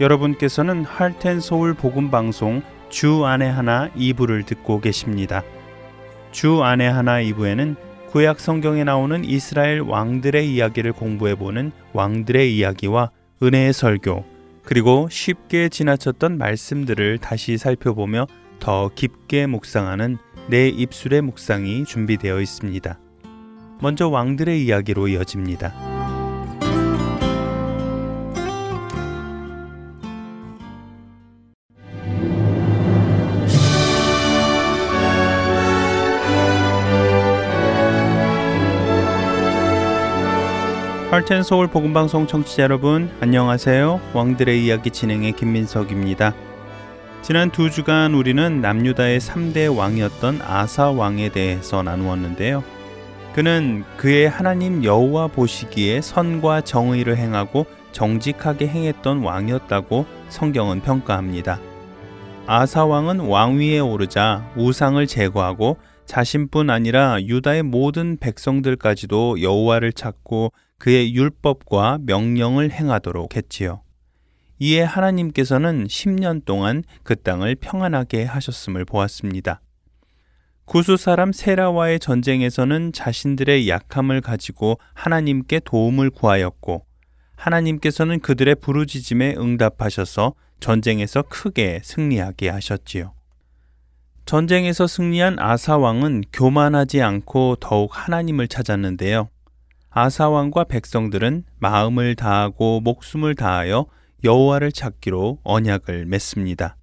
여러분께서는 0.00 0.84
할텐 0.84 1.40
서울 1.40 1.74
복음 1.74 2.10
방송 2.10 2.62
주 2.88 3.26
안에 3.26 3.46
하나 3.46 3.90
2부를 3.90 4.46
듣고 4.46 4.80
계십니다. 4.80 5.44
주 6.32 6.62
안에 6.62 6.88
하나 6.88 7.20
2부에는 7.20 7.76
구약 8.08 8.40
성경에 8.40 8.82
나오는 8.82 9.24
이스라엘 9.24 9.80
왕들의 9.80 10.52
이야기를 10.52 10.92
공부해 10.94 11.34
보는 11.34 11.70
왕들의 11.92 12.56
이야기와 12.56 13.10
은혜의 13.42 13.72
설교 13.72 14.24
그리고 14.64 15.06
쉽게 15.10 15.68
지나쳤던 15.68 16.38
말씀들을 16.38 17.18
다시 17.18 17.58
살펴보며 17.58 18.26
더 18.58 18.90
깊게 18.94 19.46
묵상하는 19.46 20.18
내 20.48 20.68
입술의 20.68 21.20
묵상이 21.22 21.84
준비되어 21.84 22.40
있습니다. 22.40 22.98
먼저 23.80 24.08
왕들의 24.08 24.64
이야기로 24.64 25.08
이어집니다. 25.08 25.89
할텐 41.10 41.42
서울 41.42 41.66
복음 41.66 41.92
방송 41.92 42.28
청취자 42.28 42.62
여러분 42.62 43.10
안녕하세요. 43.20 44.00
왕들의 44.14 44.64
이야기 44.64 44.92
진행의 44.92 45.32
김민석입니다. 45.32 46.36
지난 47.22 47.50
두 47.50 47.68
주간 47.68 48.14
우리는 48.14 48.60
남유다의 48.60 49.18
3대 49.18 49.76
왕이었던 49.76 50.40
아사 50.40 50.92
왕에 50.92 51.30
대해서 51.30 51.82
나누었는데요. 51.82 52.62
그는 53.34 53.82
그의 53.96 54.28
하나님 54.28 54.84
여호와 54.84 55.26
보시기에 55.26 56.00
선과 56.00 56.60
정의를 56.60 57.16
행하고 57.16 57.66
정직하게 57.90 58.68
행했던 58.68 59.24
왕이었다고 59.24 60.06
성경은 60.28 60.80
평가합니다. 60.82 61.58
아사 62.46 62.84
왕은 62.84 63.18
왕위에 63.18 63.80
오르자 63.80 64.48
우상을 64.54 65.04
제거하고 65.08 65.76
자신뿐 66.06 66.70
아니라 66.70 67.20
유다의 67.20 67.64
모든 67.64 68.16
백성들까지도 68.16 69.42
여호와를 69.42 69.92
찾고 69.92 70.52
그의 70.80 71.14
율법과 71.14 71.98
명령을 72.06 72.72
행하도록 72.72 73.36
했지요. 73.36 73.82
이에 74.58 74.80
하나님께서는 74.80 75.86
10년 75.86 76.46
동안 76.46 76.84
그 77.02 77.16
땅을 77.16 77.56
평안하게 77.56 78.24
하셨음을 78.24 78.86
보았습니다. 78.86 79.60
구수 80.64 80.96
사람 80.96 81.32
세라와의 81.32 82.00
전쟁에서는 82.00 82.92
자신들의 82.94 83.68
약함을 83.68 84.22
가지고 84.22 84.78
하나님께 84.94 85.60
도움을 85.60 86.08
구하였고 86.10 86.86
하나님께서는 87.36 88.20
그들의 88.20 88.54
부르짖음에 88.54 89.34
응답하셔서 89.36 90.34
전쟁에서 90.60 91.22
크게 91.22 91.80
승리하게 91.84 92.48
하셨지요. 92.48 93.12
전쟁에서 94.24 94.86
승리한 94.86 95.38
아사 95.38 95.76
왕은 95.76 96.24
교만하지 96.32 97.02
않고 97.02 97.56
더욱 97.60 97.90
하나님을 97.92 98.48
찾았는데요. 98.48 99.28
아사왕과 99.90 100.64
백성들은 100.64 101.44
마음을 101.58 102.14
다하고 102.14 102.80
목숨을 102.80 103.34
다하여 103.34 103.86
여호와를 104.22 104.72
찾기로 104.72 105.40
언약을 105.42 106.06
맺습니다. 106.06 106.76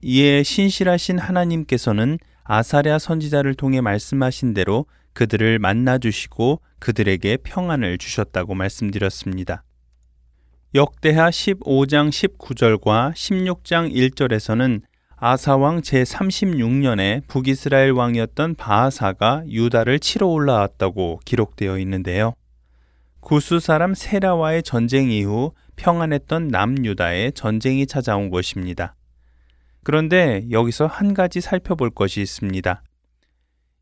이에 0.00 0.42
신실하신 0.42 1.18
하나님께서는 1.18 2.18
아사랴 2.44 2.98
선지자를 2.98 3.54
통해 3.54 3.80
말씀하신 3.80 4.54
대로 4.54 4.86
그들을 5.12 5.58
만나 5.58 5.98
주시고 5.98 6.60
그들에게 6.78 7.38
평안을 7.38 7.98
주셨다고 7.98 8.54
말씀드렸습니다. 8.54 9.64
역대하 10.74 11.30
15장 11.30 12.10
19절과 12.10 13.12
16장 13.12 13.94
1절에서는 13.94 14.82
아사왕 15.26 15.80
제36년에 15.80 17.26
북이스라엘 17.28 17.92
왕이었던 17.92 18.56
바하사가 18.56 19.44
유다를 19.48 19.98
치러 19.98 20.26
올라왔다고 20.26 21.20
기록되어 21.24 21.78
있는데요. 21.78 22.34
구수 23.20 23.58
사람 23.58 23.94
세라와의 23.94 24.62
전쟁 24.62 25.10
이후 25.10 25.52
평안했던 25.76 26.48
남유다에 26.48 27.30
전쟁이 27.30 27.86
찾아온 27.86 28.28
것입니다. 28.28 28.96
그런데 29.82 30.44
여기서 30.50 30.84
한 30.84 31.14
가지 31.14 31.40
살펴볼 31.40 31.88
것이 31.88 32.20
있습니다. 32.20 32.82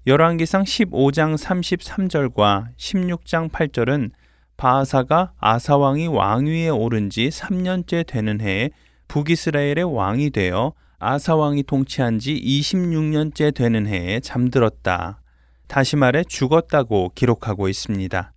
열왕기상 0.07 0.63
15장 0.63 1.37
33절과 1.37 2.69
16장 2.77 3.51
8절은 3.51 4.13
바하사가 4.57 5.33
아사왕이 5.41 6.07
왕위에 6.07 6.69
오른 6.69 7.11
지 7.11 7.31
3년째 7.31 8.07
되는 8.07 8.41
해에 8.41 8.71
북이스라엘의 9.09 9.83
왕이 9.93 10.31
되어 10.31 10.75
아사왕이 11.05 11.65
통치한 11.65 12.21
지 12.21 12.33
26년째 12.41 13.53
되는 13.53 13.89
해에 13.89 14.21
잠들었다. 14.21 15.21
다시 15.67 15.97
말해 15.97 16.23
죽었다고 16.23 17.11
기록하고 17.17 17.69
있습니다. 17.69 18.33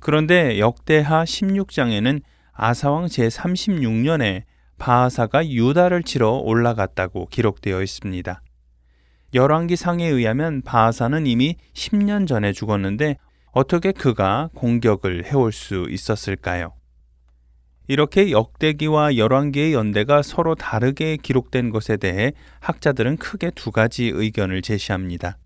그런데 0.00 0.58
역대하 0.58 1.22
16장에는 1.22 2.22
아사왕 2.54 3.06
제36년에 3.06 4.42
바하사가 4.78 5.48
유다를 5.48 6.02
치러 6.02 6.30
올라갔다고 6.32 7.26
기록되어 7.26 7.82
있습니다. 7.82 8.42
열왕기 9.32 9.76
상에 9.76 10.08
의하면 10.08 10.62
바하사는 10.62 11.24
이미 11.28 11.54
10년 11.74 12.26
전에 12.26 12.52
죽었는데 12.52 13.16
어떻게 13.52 13.92
그가 13.92 14.50
공격을 14.56 15.26
해올 15.26 15.52
수 15.52 15.86
있었을까요? 15.88 16.72
이렇게 17.90 18.30
역대기와 18.30 19.16
열왕기의 19.16 19.72
연대가 19.72 20.22
서로 20.22 20.54
다르게 20.54 21.16
기록된 21.16 21.70
것에 21.70 21.96
대해 21.96 22.34
학자들은 22.60 23.16
크게 23.16 23.50
두 23.56 23.72
가지 23.72 24.04
의견을 24.04 24.62
제시합니다. 24.62 25.38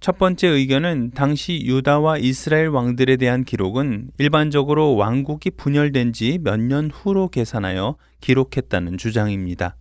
첫 0.00 0.18
번째 0.18 0.48
의견은 0.48 1.12
당시 1.14 1.62
유다와 1.64 2.18
이스라엘 2.18 2.66
왕들에 2.66 3.16
대한 3.16 3.44
기록은 3.44 4.10
일반적으로 4.18 4.96
왕국이 4.96 5.52
분열된 5.52 6.12
지 6.12 6.40
몇 6.42 6.58
년 6.58 6.90
후로 6.90 7.28
계산하여 7.28 7.94
기록했다는 8.20 8.98
주장입니다. 8.98 9.76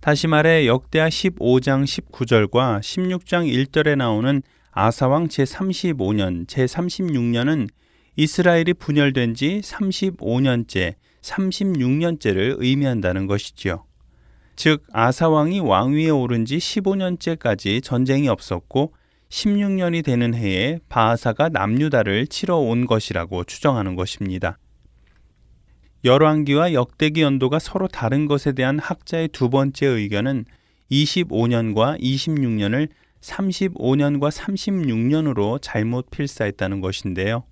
다시 0.00 0.26
말해 0.26 0.66
역대하 0.66 1.08
15장 1.08 1.84
19절과 1.84 2.80
16장 2.80 3.46
1절에 3.46 3.94
나오는 3.94 4.42
아사왕 4.72 5.28
제35년, 5.28 6.48
제36년은 6.48 7.68
이스라엘이 8.20 8.74
분열된 8.74 9.34
지 9.34 9.60
35년째, 9.62 10.96
36년째를 11.22 12.56
의미한다는 12.58 13.28
것이지요. 13.28 13.84
즉, 14.56 14.82
아사왕이 14.92 15.60
왕위에 15.60 16.10
오른 16.10 16.44
지 16.44 16.56
15년째까지 16.56 17.80
전쟁이 17.80 18.26
없었고 18.26 18.92
16년이 19.28 20.04
되는 20.04 20.34
해에 20.34 20.80
바하사가 20.88 21.50
남유다를 21.50 22.26
치러 22.26 22.56
온 22.56 22.88
것이라고 22.88 23.44
추정하는 23.44 23.94
것입니다. 23.94 24.58
열왕기와 26.04 26.72
역대기 26.72 27.22
연도가 27.22 27.60
서로 27.60 27.86
다른 27.86 28.26
것에 28.26 28.50
대한 28.50 28.80
학자의 28.80 29.28
두 29.28 29.48
번째 29.48 29.86
의견은 29.86 30.44
25년과 30.90 32.00
26년을 32.00 32.88
35년과 33.20 34.32
36년으로 34.32 35.62
잘못 35.62 36.10
필사했다는 36.10 36.80
것인데요. 36.80 37.44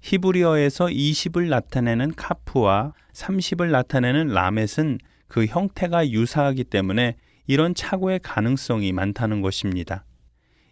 히브리어에서 0.00 0.86
20을 0.86 1.48
나타내는 1.48 2.14
카프와 2.14 2.92
30을 3.12 3.70
나타내는 3.70 4.28
라멧은 4.28 4.98
그 5.26 5.46
형태가 5.46 6.10
유사하기 6.10 6.64
때문에 6.64 7.16
이런 7.46 7.74
착오의 7.74 8.20
가능성이 8.22 8.92
많다는 8.92 9.40
것입니다. 9.42 10.04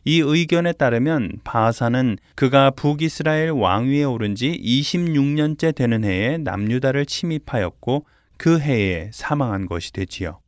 이 0.05 0.21
의견에 0.21 0.73
따르면 0.73 1.41
바하사는 1.43 2.19
그가 2.37 2.71
북이스라엘 2.71 3.51
왕위에 3.51 4.05
오른 4.05 4.37
지 4.37 4.57
26년째 4.63 5.75
되는 5.75 6.05
해에 6.05 6.39
남유다를 6.39 7.07
침입하였고 7.07 8.07
그 8.39 8.61
해에 8.61 9.11
사망한 9.13 9.67
것이 9.67 9.93
되지요. 9.93 10.41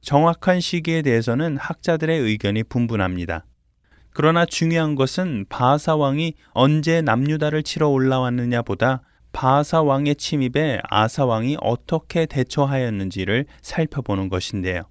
정확한 0.00 0.60
시기에 0.60 1.02
대해서는 1.02 1.56
학자들의 1.58 2.18
의견이 2.18 2.64
분분합니다. 2.64 3.44
그러나 4.12 4.44
중요한 4.44 4.94
것은 4.94 5.46
바하사 5.48 5.96
왕이 5.96 6.34
언제 6.52 7.00
남유다를 7.00 7.62
치러 7.62 7.88
올라왔느냐 7.88 8.62
보다 8.62 9.02
바하사 9.32 9.82
왕의 9.82 10.16
침입에 10.16 10.80
아사 10.88 11.24
왕이 11.24 11.56
어떻게 11.60 12.26
대처하였는지를 12.26 13.46
살펴보는 13.62 14.28
것인데요. 14.28 14.82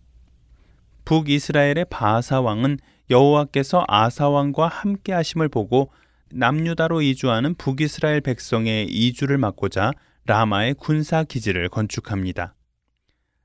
북이스라엘의 1.06 1.86
바하사 1.90 2.42
왕은 2.42 2.78
여호와께서 3.10 3.84
아사 3.88 4.30
왕과 4.30 4.68
함께 4.68 5.12
하심을 5.12 5.50
보고 5.50 5.92
남유다로 6.32 7.02
이주하는 7.02 7.56
북이스라엘 7.56 8.22
백성의 8.22 8.88
이주를 8.88 9.38
막고자 9.38 9.92
라마의 10.26 10.76
군사 10.76 11.24
기지를 11.24 11.70
건축합니다. 11.70 12.54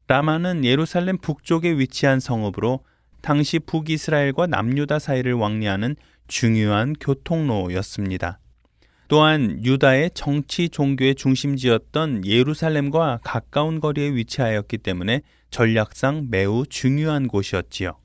라마는 0.06 0.67
예루살렘 0.67 1.17
북쪽에 1.17 1.73
위치한 1.73 2.21
성읍으로 2.21 2.81
당시 3.25 3.59
북이스라엘과 3.59 4.49
남유다 4.49 4.99
사이를 4.99 5.32
왕래하는 5.32 5.97
중요한 6.29 6.93
교통로였습니다. 7.00 8.38
또한 9.09 9.65
유다의 9.65 10.11
정치 10.12 10.69
종교의 10.69 11.15
중심지였던 11.15 12.26
예루살렘과 12.26 13.21
가까운 13.25 13.81
거리에 13.81 14.15
위치하였기 14.15 14.76
때문에 14.76 15.23
전략상 15.49 16.26
매우 16.29 16.67
중요한 16.67 17.26
곳이었지요. 17.26 17.99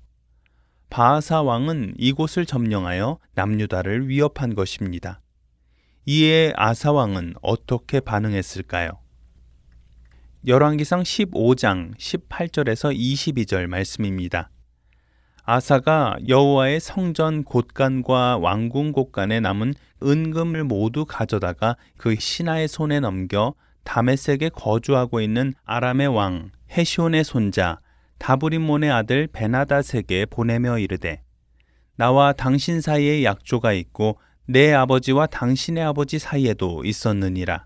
바하사 0.89 1.42
왕은 1.42 1.95
이곳을 1.98 2.45
점령하여 2.45 3.19
남유다를 3.36 4.07
위협한 4.07 4.56
것입니다. 4.56 5.19
이에 6.06 6.54
아사 6.56 6.94
왕은 6.94 7.33
어떻게 7.42 8.00
반응했을까요? 8.00 8.92
열왕기상 10.48 11.04
15장 11.04 11.98
18절에서 11.98 12.95
22절 12.95 13.68
말씀입니다. 13.68 14.50
아사가 15.51 16.16
여호와의 16.28 16.80
성전 16.80 17.44
곳간과 17.44 18.38
왕궁 18.38 18.92
곳간에 18.92 19.40
남은 19.40 19.74
은금을 20.04 20.63
모두 20.63 21.06
가져다가 21.06 21.75
그 21.98 22.16
신하의 22.16 22.68
손에 22.68 23.00
넘겨 23.00 23.56
다메섹에 23.84 24.50
거주하고 24.50 25.22
있는 25.22 25.56
아람의 25.66 26.10
왕 26.10 26.51
헤시온의 26.69 27.24
손자 27.24 27.80
다브림몬의 28.19 28.92
아들 28.92 29.25
베나다세게 29.25 30.28
보내며 30.28 30.78
이르되 30.78 31.24
나와 31.95 32.31
당신 32.31 32.80
사이에 32.80 33.24
약조가 33.24 33.74
있고 33.74 34.19
내 34.45 34.72
아버지와 34.72 35.25
당신의 35.25 35.84
아버지 35.84 36.19
사이에도 36.19 36.84
있었느니라. 36.86 37.66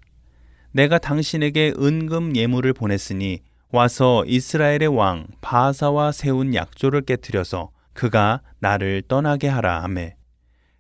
내가 0.72 1.00
당신에게 1.00 1.74
은금 1.78 2.38
예물을 2.38 2.72
보냈으니 2.72 3.42
와서 3.74 4.24
이스라엘의 4.26 4.88
왕 4.88 5.28
바하사와 5.42 6.14
세운 6.14 6.54
약조를 6.56 7.02
깨뜨려서 7.02 7.73
그가 7.94 8.42
나를 8.60 9.04
떠나게 9.08 9.48
하라 9.48 9.84
하매 9.84 10.16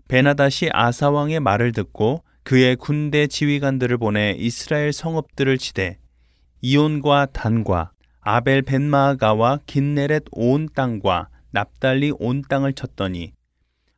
베나다시 0.07 0.69
아사 0.73 1.09
왕의 1.09 1.39
말을 1.39 1.71
듣고 1.71 2.23
그의 2.43 2.75
군대 2.75 3.27
지휘관들을 3.27 3.97
보내 3.97 4.35
이스라엘 4.37 4.91
성읍들을 4.91 5.57
치되 5.57 5.97
이온과 6.61 7.27
단과 7.33 7.91
아벨 8.21 8.61
벤마가와 8.61 9.59
긴네렛 9.65 10.23
온 10.31 10.69
땅과 10.73 11.29
납달리 11.51 12.13
온 12.19 12.41
땅을 12.47 12.73
쳤더니 12.73 13.33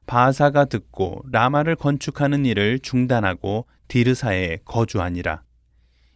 바사가 0.08 0.66
듣고 0.66 1.24
라마를 1.32 1.76
건축하는 1.76 2.46
일을 2.46 2.80
중단하고 2.80 3.66
디르사에 3.88 4.60
거주하니라. 4.66 5.42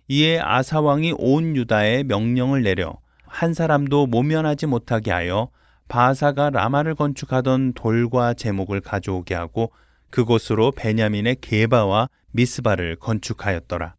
이에 0.08 0.40
아사 0.40 0.82
왕이 0.82 1.14
온 1.18 1.56
유다에 1.56 2.04
명령을 2.04 2.64
내려 2.64 3.00
한 3.26 3.54
사람도 3.54 4.08
모면하지 4.08 4.66
못하게 4.66 5.12
하여 5.12 5.50
바사가 5.90 6.52
라마를 6.52 6.96
건축하던 6.96 7.74
돌과 7.74 8.36
제목을 8.36 8.80
가져오게 8.80 9.36
하고 9.36 9.72
그곳으로 10.10 10.72
베냐민의 10.72 11.38
게바와 11.42 12.10
미스바를 12.32 12.96
건축하였더라. 12.96 13.96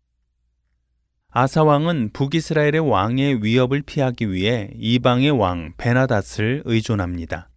아사 1.33 1.63
왕은 1.63 2.11
북이스라엘의 2.13 2.81
왕의 2.81 3.45
위협을 3.45 3.83
피하기 3.83 4.33
위해 4.33 4.71
이방의 4.75 5.31
왕 5.31 5.75
베나닷을 5.77 6.63
의존합니다. 6.65 7.49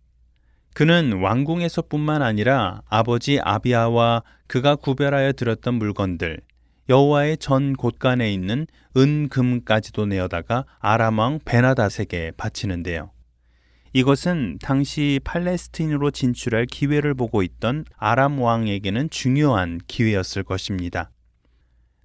그는 0.73 1.21
왕궁에서뿐만 1.21 2.21
아니라 2.21 2.81
아버지 2.87 3.39
아비아와 3.39 4.23
그가 4.47 4.75
구별하여 4.75 5.33
들었던 5.33 5.75
물건들, 5.75 6.41
여호와의 6.89 7.37
전 7.37 7.73
곳간에 7.73 8.33
있는 8.33 8.67
은금까지도 8.97 10.05
내어다가 10.07 10.65
아람 10.79 11.19
왕 11.19 11.39
베나닷에게 11.45 12.33
바치는데요. 12.37 13.12
이것은 13.95 14.57
당시 14.59 15.19
팔레스틴으로 15.23 16.09
진출할 16.09 16.65
기회를 16.65 17.13
보고 17.13 17.43
있던 17.43 17.85
아람 17.95 18.41
왕에게는 18.41 19.11
중요한 19.11 19.79
기회였을 19.87 20.41
것입니다. 20.41 21.11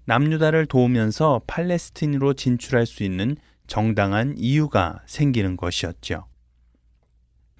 남유다를 0.05 0.67
도우면서 0.67 1.41
팔레스틴으로 1.47 2.33
진출할 2.33 2.85
수 2.85 3.03
있는 3.03 3.35
정당한 3.65 4.35
이유가 4.37 5.01
생기는 5.07 5.57
것이었죠. 5.57 6.27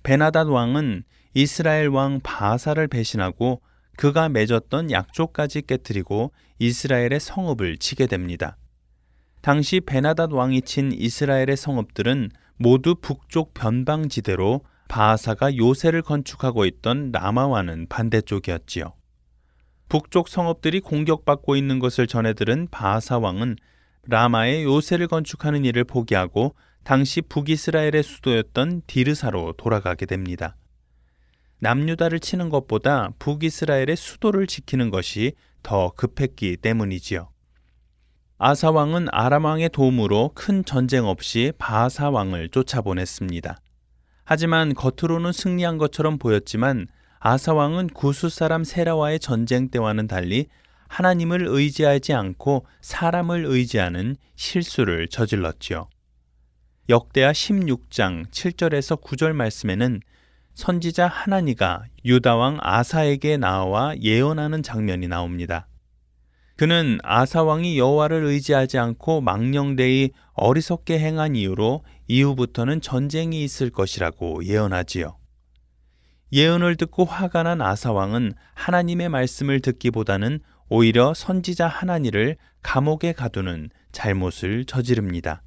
베나닷 0.03 0.47
왕은 0.47 1.03
이스라엘 1.33 1.87
왕 1.87 2.19
바사를 2.21 2.87
배신하고 2.87 3.61
그가 3.97 4.29
맺었던 4.29 4.91
약조까지 4.91 5.63
깨뜨리고 5.63 6.31
이스라엘의 6.59 7.19
성읍을 7.19 7.77
치게 7.77 8.05
됩니다. 8.05 8.57
당시 9.41 9.79
베나닷 9.79 10.33
왕이 10.33 10.61
친 10.63 10.91
이스라엘의 10.91 11.57
성읍들은 11.57 12.29
모두 12.59 12.94
북쪽 12.94 13.53
변방지대로 13.53 14.61
바하사가 14.89 15.56
요새를 15.56 16.01
건축하고 16.01 16.65
있던 16.65 17.11
라마와는 17.13 17.88
반대쪽이었지요. 17.88 18.94
북쪽 19.88 20.27
성읍들이 20.27 20.81
공격받고 20.81 21.56
있는 21.56 21.79
것을 21.79 22.06
전해 22.06 22.33
들은 22.33 22.67
바하사 22.69 23.17
왕은 23.17 23.56
라마의 24.03 24.65
요새를 24.65 25.07
건축하는 25.07 25.63
일을 25.63 25.85
포기하고 25.85 26.53
당시 26.83 27.21
북이스라엘의 27.21 28.03
수도였던 28.03 28.81
디르사로 28.88 29.53
돌아가게 29.53 30.05
됩니다. 30.05 30.57
남유다를 31.59 32.19
치는 32.19 32.50
것보다 32.50 33.12
북이스라엘의 33.19 33.95
수도를 33.95 34.47
지키는 34.47 34.89
것이 34.89 35.33
더 35.63 35.91
급했기 35.95 36.57
때문이지요. 36.57 37.29
아사 38.41 38.71
왕은 38.71 39.07
아람 39.12 39.44
왕의 39.44 39.68
도움으로 39.68 40.31
큰 40.33 40.63
전쟁 40.63 41.03
없이 41.03 41.51
바하사 41.57 42.09
왕을 42.09 42.47
쫓아보냈습니다. 42.47 43.59
하지만 44.24 44.74
겉으로는 44.74 45.33
승리한 45.33 45.77
것처럼 45.77 46.18
보였지만 46.18 46.88
아사 47.19 47.53
왕은 47.53 47.88
구수 47.88 48.30
사람 48.30 48.63
세라와의 48.63 49.19
전쟁 49.19 49.68
때와는 49.68 50.07
달리 50.07 50.47
하나님을 50.88 51.47
의지하지 51.50 52.13
않고 52.13 52.65
사람을 52.80 53.44
의지하는 53.44 54.15
실수를 54.38 55.09
저질렀지요. 55.09 55.89
역대하 56.88 57.33
16장 57.33 58.30
7절에서 58.31 59.03
9절 59.03 59.33
말씀에는 59.33 60.00
선지자 60.53 61.07
하나니가 61.07 61.83
유다 62.06 62.38
왕 62.38 62.57
아사에게 62.62 63.36
나와 63.36 63.97
예언하는 63.97 64.63
장면이 64.63 65.09
나옵니다. 65.09 65.68
그는 66.59 66.97
아사 67.03 67.41
왕이 67.44 67.79
여호와를 67.79 68.25
의지하지 68.25 68.79
않고 68.79 69.21
망령되이 69.21 70.09
어리석게 70.33 71.00
행한 71.00 71.38
이유로 71.38 71.85
이후부터는 72.09 72.81
전쟁이 72.81 73.45
있을 73.45 73.69
것이라고 73.69 74.43
예언하지요. 74.43 75.15
예언을 76.34 76.75
듣고 76.75 77.05
화가 77.05 77.43
난 77.43 77.62
아사 77.62 77.93
왕은 77.93 78.34
하나님의 78.55 79.07
말씀을 79.07 79.62
듣기보다는 79.62 80.41
오히려 80.67 81.13
선지자 81.13 81.65
하나니를 81.65 82.36
감옥에 82.62 83.13
가두는 83.13 83.69
잘못을 83.93 84.65
저지릅니다. 84.65 85.41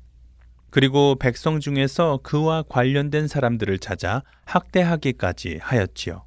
그리고 0.70 1.16
백성 1.16 1.60
중에서 1.60 2.20
그와 2.22 2.62
관련된 2.62 3.28
사람들을 3.28 3.80
찾아 3.80 4.22
학대하기까지 4.46 5.58
하였지요. 5.60 6.24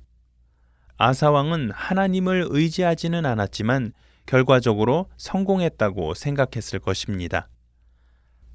아사 0.98 1.32
왕은 1.32 1.72
하나님을 1.74 2.46
의지하지는 2.52 3.26
않았지만 3.26 3.92
결과적으로 4.26 5.08
성공했다고 5.18 6.14
생각했을 6.14 6.80
것입니다. 6.80 7.48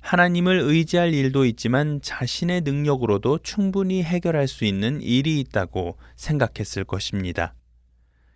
하나님을 0.00 0.60
의지할 0.60 1.12
일도 1.12 1.44
있지만 1.44 2.00
자신의 2.02 2.62
능력으로도 2.62 3.38
충분히 3.42 4.02
해결할 4.02 4.48
수 4.48 4.64
있는 4.64 5.00
일이 5.02 5.38
있다고 5.40 5.98
생각했을 6.16 6.84
것입니다. 6.84 7.54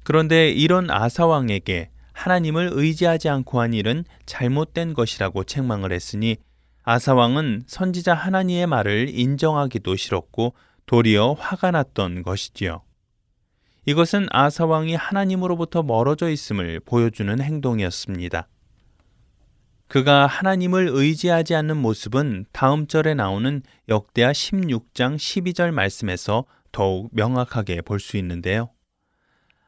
그런데 0.04 0.50
이런 0.50 0.90
아사왕에게 0.90 1.90
하나님을 2.12 2.70
의지하지 2.72 3.28
않고 3.28 3.60
한 3.60 3.72
일은 3.72 4.04
잘못된 4.26 4.94
것이라고 4.94 5.44
책망을 5.44 5.92
했으니 5.92 6.36
아사왕은 6.84 7.64
선지자 7.66 8.14
하나님의 8.14 8.66
말을 8.66 9.08
인정하기도 9.08 9.96
싫었고 9.96 10.54
도리어 10.86 11.32
화가 11.32 11.70
났던 11.70 12.22
것이지요. 12.22 12.82
이것은 13.86 14.28
아사왕이 14.30 14.94
하나님으로부터 14.94 15.82
멀어져 15.82 16.30
있음을 16.30 16.80
보여주는 16.80 17.40
행동이었습니다. 17.40 18.48
그가 19.88 20.26
하나님을 20.26 20.88
의지하지 20.90 21.54
않는 21.54 21.76
모습은 21.76 22.46
다음 22.52 22.86
절에 22.86 23.14
나오는 23.14 23.62
역대하 23.88 24.32
16장 24.32 25.16
12절 25.16 25.70
말씀에서 25.72 26.46
더욱 26.72 27.10
명확하게 27.12 27.82
볼 27.82 28.00
수 28.00 28.16
있는데요. 28.16 28.70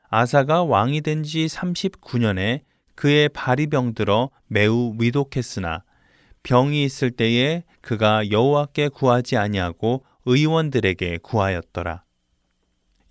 아사가 0.09 0.65
왕이 0.65 1.03
된 1.03 1.23
지 1.23 1.47
39년에 1.47 2.63
그의 2.95 3.29
발이 3.29 3.67
병들어 3.67 4.31
매우 4.47 4.95
위독했으나 4.99 5.85
병이 6.43 6.83
있을 6.85 7.11
때에 7.11 7.65
그가 7.83 8.31
여호와께 8.31 8.89
구하지 8.89 9.37
아니하고 9.37 10.05
의원들에게 10.25 11.19
구하였더라. 11.23 12.06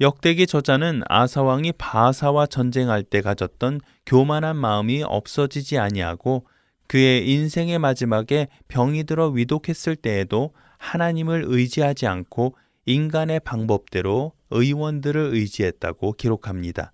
역대기 0.01 0.45
저자는 0.45 1.03
아사 1.07 1.41
왕이 1.41 1.71
바사와 1.77 2.47
전쟁할 2.47 3.03
때 3.03 3.21
가졌던 3.21 3.79
교만한 4.05 4.57
마음이 4.57 5.03
없어지지 5.03 5.77
아니하고 5.77 6.45
그의 6.87 7.29
인생의 7.31 7.79
마지막에 7.79 8.47
병이 8.67 9.05
들어 9.05 9.29
위독했을 9.29 9.95
때에도 9.95 10.51
하나님을 10.77 11.45
의지하지 11.47 12.07
않고 12.07 12.57
인간의 12.85 13.39
방법대로 13.39 14.33
의원들을 14.51 15.29
의지했다고 15.33 16.13
기록합니다. 16.13 16.91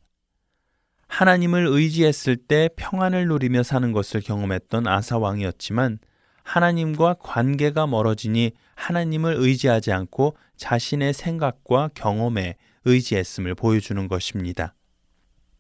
하나님을 1.07 1.67
의지했을 1.67 2.37
때 2.37 2.69
평안을 2.75 3.27
누리며 3.27 3.63
사는 3.63 3.91
것을 3.91 4.21
경험했던 4.21 4.87
아사 4.87 5.17
왕이었지만 5.17 5.97
하나님과 6.43 7.15
관계가 7.19 7.87
멀어지니 7.87 8.51
하나님을 8.75 9.35
의지하지 9.37 9.91
않고 9.91 10.37
자신의 10.55 11.13
생각과 11.13 11.89
경험에 11.95 12.55
의지했음을 12.85 13.55
보여주는 13.55 14.07
것입니다. 14.07 14.73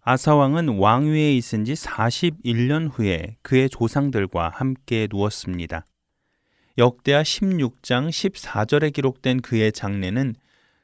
아사왕은 0.01 0.79
왕위에 0.79 1.35
있은 1.35 1.63
지 1.63 1.73
41년 1.73 2.89
후에 2.91 3.37
그의 3.43 3.69
조상들과 3.69 4.49
함께 4.49 5.07
누웠습니다. 5.11 5.85
역대하 6.77 7.21
16장 7.21 8.09
14절에 8.09 8.93
기록된 8.93 9.41
그의 9.41 9.71
장례는 9.71 10.35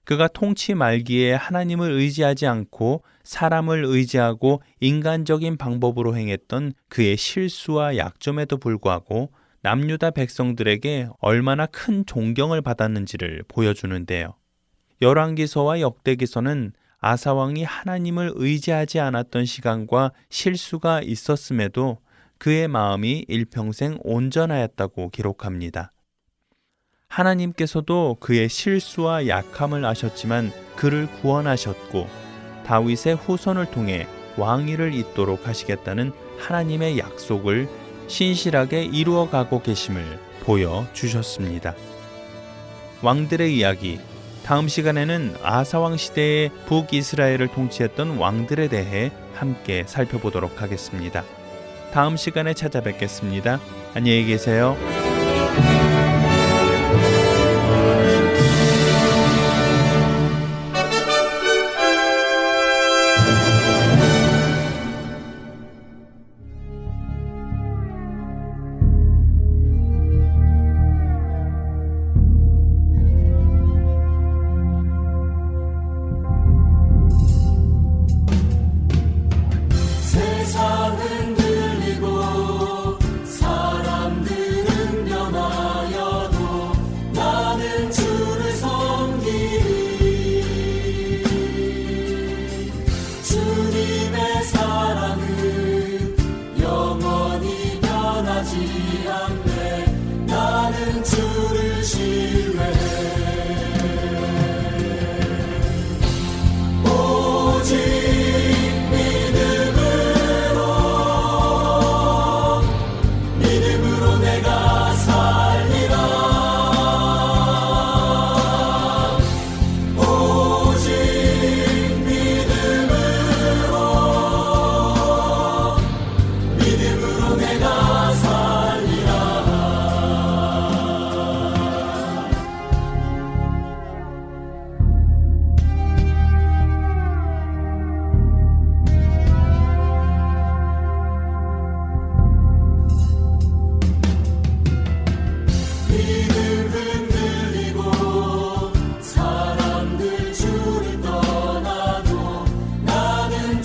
그가 0.04 0.28
통치 0.28 0.74
말기에 0.74 1.34
하나님을 1.34 1.92
의지하지 1.92 2.46
않고 2.48 3.04
사람을 3.24 3.84
의지하고 3.86 4.62
인간적인 4.80 5.58
방법으로 5.58 6.16
행했던 6.16 6.74
그의 6.88 7.18
실수와 7.18 7.98
약점에도 7.98 8.58
불구하고 8.58 9.32
남유다 9.64 10.12
백성들에게 10.12 11.10
얼마나 11.20 11.66
큰 11.66 12.06
존경을 12.06 12.62
받았는지를 12.62 13.44
보여주는데요. 13.50 14.36
열왕기서와 15.02 15.82
역대기서는 15.82 16.74
아사왕이 17.00 17.64
하나님을 17.64 18.34
의지하지 18.36 19.00
않았던 19.00 19.46
시간과 19.46 20.12
실수가 20.30 21.02
있었음에도 21.04 22.00
그의 22.40 22.68
마음이 22.68 23.26
일평생 23.28 24.00
온전하였다고 24.04 25.10
기록합니다. 25.10 25.92
하나님께서도 27.08 28.18
그의 28.20 28.50
실수와 28.50 29.28
약함을 29.28 29.86
아셨지만 29.86 30.52
그를 30.76 31.08
구원하셨고 31.22 32.08
다윗의 32.66 33.16
후손을 33.16 33.72
통해 33.72 34.08
왕위를 34.38 34.94
잇도록 34.94 35.48
하시겠다는 35.48 36.12
하나님의 36.38 37.00
약속을 37.00 37.70
신실하게 38.08 38.86
이루어 38.86 39.30
가고 39.30 39.62
계심을 39.62 40.20
보여 40.44 40.86
주셨습니다. 40.94 41.76
왕들의 43.02 43.56
이야기 43.56 44.00
다음 44.48 44.70
시간에는 44.70 45.36
아사왕 45.44 45.98
시대의 45.98 46.52
북이스라엘을 46.68 47.50
통치했던 47.50 48.18
왕들에 48.18 48.70
대해 48.70 49.12
함께 49.34 49.84
살펴보도록 49.86 50.62
하겠습니다. 50.62 51.26
다음 51.92 52.16
시간에 52.16 52.54
찾아뵙겠습니다. 52.54 53.60
안녕히 53.94 54.26
계세요. 54.26 54.78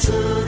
answer. 0.05 0.42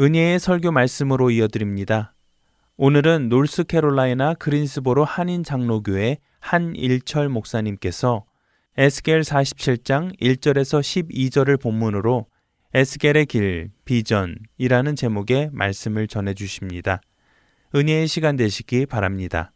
은혜의 0.00 0.38
설교 0.38 0.70
말씀으로 0.70 1.32
이어드립니다. 1.32 2.14
오늘은 2.76 3.28
노스캐롤라이나 3.30 4.34
그린스보로 4.34 5.04
한인 5.04 5.42
장로교회 5.42 6.18
한일철 6.38 7.28
목사님께서 7.28 8.24
에스겔 8.76 9.22
47장 9.22 10.16
1절에서 10.20 10.80
12절을 10.80 11.60
본문으로 11.60 12.26
에스겔의 12.74 13.26
길, 13.26 13.70
비전이라는 13.86 14.94
제목의 14.94 15.50
말씀을 15.52 16.06
전해 16.06 16.32
주십니다. 16.32 17.00
은혜의 17.74 18.06
시간 18.06 18.36
되시기 18.36 18.86
바랍니다. 18.86 19.50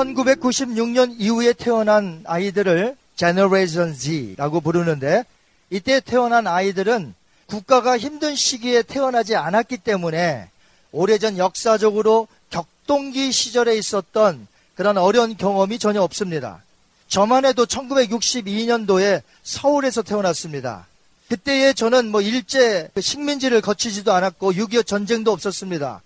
1996년 0.00 1.16
이후에 1.18 1.52
태어난 1.52 2.22
아이들을 2.26 2.96
Generation 3.16 3.94
Z라고 3.94 4.60
부르는데 4.60 5.24
이때 5.68 6.00
태어난 6.00 6.46
아이들은 6.46 7.14
국가가 7.46 7.98
힘든 7.98 8.34
시기에 8.34 8.82
태어나지 8.82 9.36
않았기 9.36 9.78
때문에 9.78 10.48
오래전 10.92 11.38
역사적으로 11.38 12.28
격동기 12.50 13.32
시절에 13.32 13.76
있었던 13.76 14.46
그런 14.74 14.96
어려운 14.96 15.36
경험이 15.36 15.78
전혀 15.78 16.00
없습니다. 16.02 16.62
저만 17.08 17.44
해도 17.44 17.66
1962년도에 17.66 19.22
서울에서 19.42 20.02
태어났습니다. 20.02 20.86
그때에 21.28 21.72
저는 21.72 22.10
뭐 22.10 22.20
일제 22.20 22.88
식민지를 22.98 23.60
거치지도 23.60 24.12
않았고 24.12 24.52
6.25 24.52 24.86
전쟁도 24.86 25.30
없었습니다. 25.32 26.02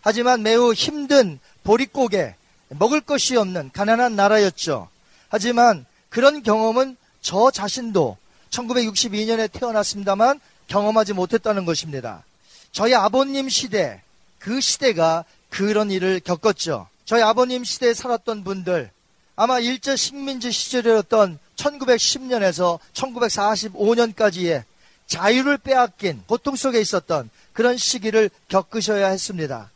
하지만 0.00 0.42
매우 0.42 0.72
힘든 0.72 1.38
보릿고개, 1.64 2.34
먹을 2.68 3.00
것이 3.00 3.36
없는 3.36 3.70
가난한 3.72 4.16
나라였죠. 4.16 4.88
하지만 5.28 5.84
그런 6.08 6.42
경험은 6.42 6.96
저 7.20 7.50
자신도 7.50 8.16
1962년에 8.50 9.50
태어났습니다만 9.52 10.40
경험하지 10.68 11.12
못했다는 11.12 11.64
것입니다. 11.64 12.24
저희 12.72 12.94
아버님 12.94 13.48
시대, 13.48 14.02
그 14.38 14.60
시대가 14.60 15.24
그런 15.50 15.90
일을 15.90 16.20
겪었죠. 16.20 16.88
저희 17.04 17.22
아버님 17.22 17.64
시대에 17.64 17.94
살았던 17.94 18.44
분들, 18.44 18.90
아마 19.36 19.58
일제 19.58 19.96
식민지 19.96 20.52
시절이었던 20.52 21.38
1910년에서 21.56 22.78
1945년까지의 22.92 24.64
자유를 25.06 25.58
빼앗긴 25.58 26.22
고통 26.26 26.56
속에 26.56 26.80
있었던 26.80 27.30
그런 27.52 27.76
시기를 27.76 28.30
겪으셔야 28.48 29.08
했습니다. 29.08 29.70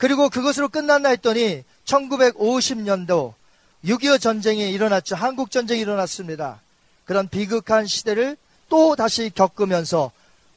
그리고 0.00 0.30
그것으로 0.30 0.70
끝났나 0.70 1.10
했더니 1.10 1.62
1950년도 1.84 3.34
6.25 3.84 4.18
전쟁이 4.18 4.70
일어났죠. 4.70 5.14
한국 5.14 5.50
전쟁이 5.50 5.82
일어났습니다. 5.82 6.62
그런 7.04 7.28
비극한 7.28 7.86
시대를 7.86 8.38
또 8.70 8.96
다시 8.96 9.30
겪으면서 9.34 10.10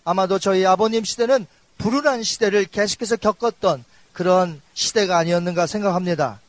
아마도 0.06 0.40
저희 0.40 0.66
아버님 0.66 1.04
시대는 1.04 1.46
불운한 1.78 2.24
시대를 2.24 2.64
계속해서 2.68 3.18
겪었던 3.18 3.84
그런 4.14 4.62
시대가 4.76 5.18
아니었는가 5.18 5.68
생각합니다. 5.68 6.40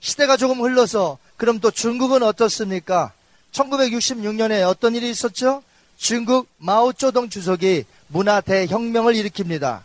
시대가 0.00 0.38
조금 0.38 0.62
흘러서 0.62 1.18
그럼 1.36 1.60
또 1.60 1.70
중국은 1.70 2.22
어떻습니까? 2.22 3.12
1966년에 3.52 4.66
어떤 4.66 4.94
일이 4.94 5.10
있었죠? 5.10 5.62
중국 5.98 6.48
마오쩌둥 6.56 7.28
주석이 7.28 7.84
문화 8.08 8.40
대혁명을 8.40 9.12
일으킵니다. 9.16 9.82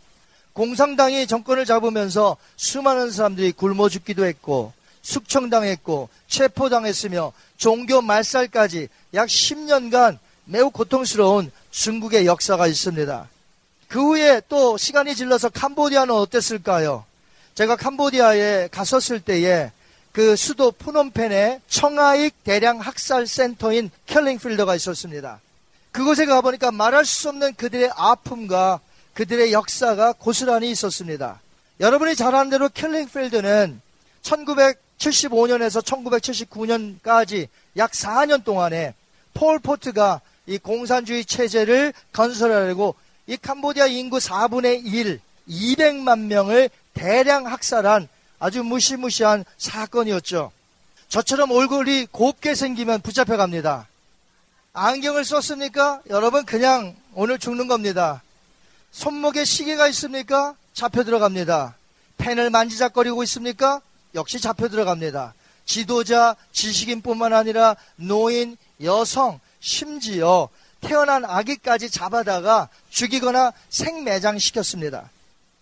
공산당이 0.58 1.28
정권을 1.28 1.66
잡으면서 1.66 2.36
수많은 2.56 3.12
사람들이 3.12 3.52
굶어 3.52 3.90
죽기도 3.90 4.26
했고 4.26 4.74
숙청당했고 5.04 6.10
체포당했으며 6.28 7.32
종교 7.58 8.02
말살까지 8.02 8.88
약 9.14 9.28
10년간 9.28 10.18
매우 10.46 10.72
고통스러운 10.72 11.52
중국의 11.70 12.26
역사가 12.26 12.66
있습니다. 12.66 13.30
그 13.88 14.02
후에 14.02 14.42
또 14.50 14.78
시간이 14.78 15.16
질러서 15.16 15.50
캄보디아는 15.50 16.12
어땠을까요? 16.16 17.06
제가 17.54 17.76
캄보디아에 17.76 18.70
갔었을 18.70 19.20
때에 19.20 19.72
그 20.12 20.36
수도 20.36 20.72
푸놈펜에 20.72 21.62
청하익 21.68 22.44
대량 22.44 22.80
학살 22.80 23.28
센터인 23.28 23.92
켈링필더가 24.08 24.76
있었습니다. 24.76 25.40
그곳에 25.92 26.26
가보니까 26.26 26.72
말할 26.72 27.06
수 27.06 27.30
없는 27.30 27.54
그들의 27.54 27.92
아픔과 27.96 28.80
그들의 29.18 29.52
역사가 29.52 30.14
고스란히 30.14 30.70
있었습니다. 30.70 31.42
여러분이 31.80 32.16
잘 32.16 32.36
아는 32.36 32.52
대로 32.52 32.70
켈링필드는 32.70 33.82
1975년에서 34.22 35.82
1979년까지 35.82 37.48
약 37.78 37.94
4년 37.94 38.44
동안에 38.44 38.94
폴 39.34 39.58
포트가 39.58 40.22
이 40.46 40.60
공산주의 40.60 41.26
체제를 41.26 41.94
건설하려고 42.14 42.94
이 43.26 43.38
캄보디아 43.38 43.88
인구 43.88 44.20
4분의 44.20 44.86
1, 44.86 45.20
200만 45.50 46.28
명을 46.28 46.70
대량 46.94 47.48
학살한 47.48 48.08
아주 48.38 48.64
무시무시한 48.64 49.46
사건이었죠. 49.58 50.52
저처럼 51.10 51.50
얼굴이 51.50 52.06
곱게 52.12 52.54
생기면 52.54 53.02
붙잡혀 53.02 53.36
갑니다. 53.36 53.88
안경을 54.74 55.26
썼습니까? 55.26 56.02
여러분 56.12 56.46
그냥 56.46 56.96
오늘 57.16 57.40
죽는 57.40 57.68
겁니다. 57.68 58.22
손목에 58.92 59.46
시계가 59.46 59.88
있습니까? 59.90 60.56
잡혀 60.74 61.04
들어갑니다. 61.04 61.76
펜을 62.18 62.50
만지작거리고 62.50 63.24
있습니까? 63.24 63.82
역시 64.16 64.40
잡혀 64.40 64.70
들어갑니다. 64.70 65.34
지도자, 65.66 66.36
지식인뿐만 66.52 67.34
아니라 67.34 67.76
노인, 67.98 68.58
여성, 68.84 69.40
심지어 69.60 70.50
태어난 70.82 71.26
아기까지 71.26 71.90
잡아다가 71.90 72.70
죽이거나 72.90 73.52
생매장시켰습니다. 73.70 75.10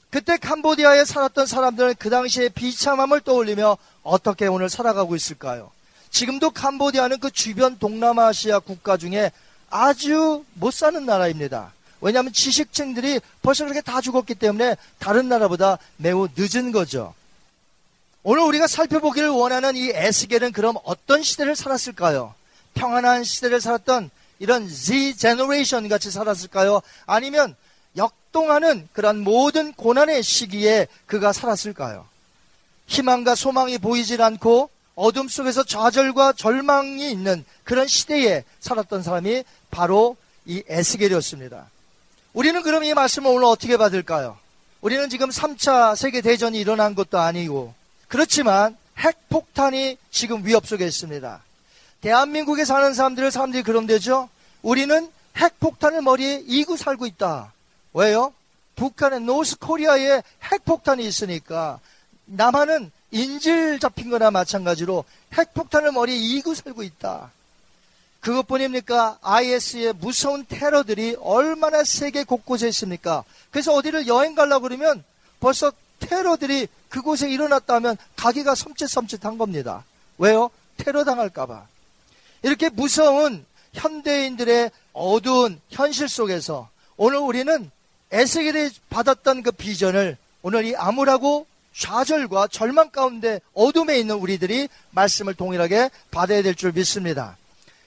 그때 0.09 0.37
캄보디아에 0.37 1.03
살았던 1.03 1.45
사람들은 1.45 1.95
그 1.99 2.09
당시의 2.09 2.49
비참함을 2.49 3.21
떠올리며 3.21 3.77
어떻게 4.03 4.47
오늘 4.47 4.69
살아가고 4.69 5.15
있을까요? 5.15 5.71
지금도 6.09 6.51
캄보디아는 6.51 7.19
그 7.19 7.31
주변 7.31 7.77
동남아시아 7.77 8.59
국가 8.59 8.95
중에 8.95 9.31
아주 9.69 10.45
못 10.53 10.73
사는 10.73 11.05
나라입니다. 11.05 11.73
왜냐하면 12.01 12.33
지식층들이 12.33 13.19
벌써 13.41 13.63
그렇게 13.63 13.81
다 13.81 14.01
죽었기 14.01 14.35
때문에 14.35 14.75
다른 14.99 15.29
나라보다 15.29 15.77
매우 15.97 16.27
늦은 16.35 16.71
거죠. 16.71 17.13
오늘 18.23 18.43
우리가 18.43 18.67
살펴보기를 18.67 19.29
원하는 19.29 19.75
이 19.75 19.91
에스겔은 19.93 20.51
그럼 20.51 20.75
어떤 20.83 21.21
시대를 21.21 21.55
살았을까요? 21.55 22.33
평안한 22.73 23.23
시대를 23.23 23.61
살았던 23.61 24.09
이런 24.39 24.67
Z 24.67 25.15
generation 25.17 25.87
같이 25.87 26.11
살았을까요? 26.11 26.81
아니면 27.05 27.55
역동하는 27.95 28.89
그런 28.93 29.19
모든 29.19 29.73
고난의 29.73 30.23
시기에 30.23 30.87
그가 31.05 31.33
살았을까요? 31.33 32.07
희망과 32.87 33.35
소망이 33.35 33.77
보이질 33.77 34.21
않고 34.21 34.69
어둠 34.95 35.27
속에서 35.27 35.63
좌절과 35.63 36.33
절망이 36.33 37.09
있는 37.09 37.45
그런 37.63 37.87
시대에 37.87 38.43
살았던 38.59 39.03
사람이 39.03 39.43
바로 39.71 40.17
이 40.45 40.63
에스겔이었습니다. 40.67 41.69
우리는 42.35 42.61
그럼 42.63 42.83
이 42.83 42.93
말씀을 42.93 43.31
오늘 43.31 43.45
어떻게 43.45 43.77
받을까요? 43.77 44.37
우리는 44.81 45.09
지금 45.09 45.29
3차 45.29 45.95
세계대전이 45.95 46.59
일어난 46.59 46.93
것도 46.93 47.17
아니고, 47.17 47.73
그렇지만 48.09 48.75
핵폭탄이 48.97 49.97
지금 50.11 50.45
위협 50.45 50.67
속에 50.67 50.85
있습니다. 50.85 51.41
대한민국에 52.01 52.65
사는 52.65 52.93
사람들을 52.93 53.31
사람들이 53.31 53.63
그런데죠? 53.63 54.27
우리는 54.63 55.09
핵폭탄을 55.37 56.01
머리에 56.01 56.43
이고 56.45 56.75
살고 56.75 57.05
있다. 57.05 57.53
왜요? 57.93 58.33
북한의 58.75 59.21
노스 59.21 59.57
코리아에 59.59 60.21
핵폭탄이 60.51 61.05
있으니까 61.05 61.79
남한은 62.25 62.91
인질 63.11 63.79
잡힌 63.79 64.09
거나 64.09 64.29
마찬가지로 64.29 65.05
핵폭탄을 65.37 65.93
머리에 65.93 66.17
이고 66.17 66.53
살고 66.53 66.83
있다. 66.83 67.31
그것뿐입니까? 68.25 69.19
IS의 69.21 69.93
무서운 69.93 70.45
테러들이 70.49 71.15
얼마나 71.21 71.83
세계 71.83 72.23
곳곳에 72.23 72.67
있습니까? 72.69 73.23
그래서 73.51 73.71
어디를 73.73 74.07
여행 74.07 74.33
가려고 74.33 74.63
그러면 74.63 75.03
벌써 75.39 75.71
테러들이 75.99 76.67
그곳에 76.89 77.29
일어났다면 77.29 77.97
가기가 78.15 78.55
섬찟섬찟한 78.55 79.37
겁니다. 79.37 79.85
왜요? 80.17 80.49
테러 80.77 81.03
당할까봐. 81.03 81.67
이렇게 82.41 82.69
무서운 82.69 83.45
현대인들의 83.73 84.71
어두운 84.93 85.61
현실 85.69 86.09
속에서 86.09 86.69
오늘 86.97 87.19
우리는 87.19 87.69
에스겔이 88.11 88.71
받았던 88.89 89.43
그 89.43 89.51
비전을 89.51 90.17
오늘 90.41 90.65
이 90.65 90.75
암울하고 90.75 91.45
좌절과 91.77 92.47
절망 92.47 92.89
가운데 92.89 93.39
어둠에 93.53 93.99
있는 93.99 94.15
우리들이 94.15 94.67
말씀을 94.91 95.35
동일하게 95.35 95.91
받아야 96.09 96.41
될 96.41 96.55
줄 96.55 96.71
믿습니다. 96.71 97.37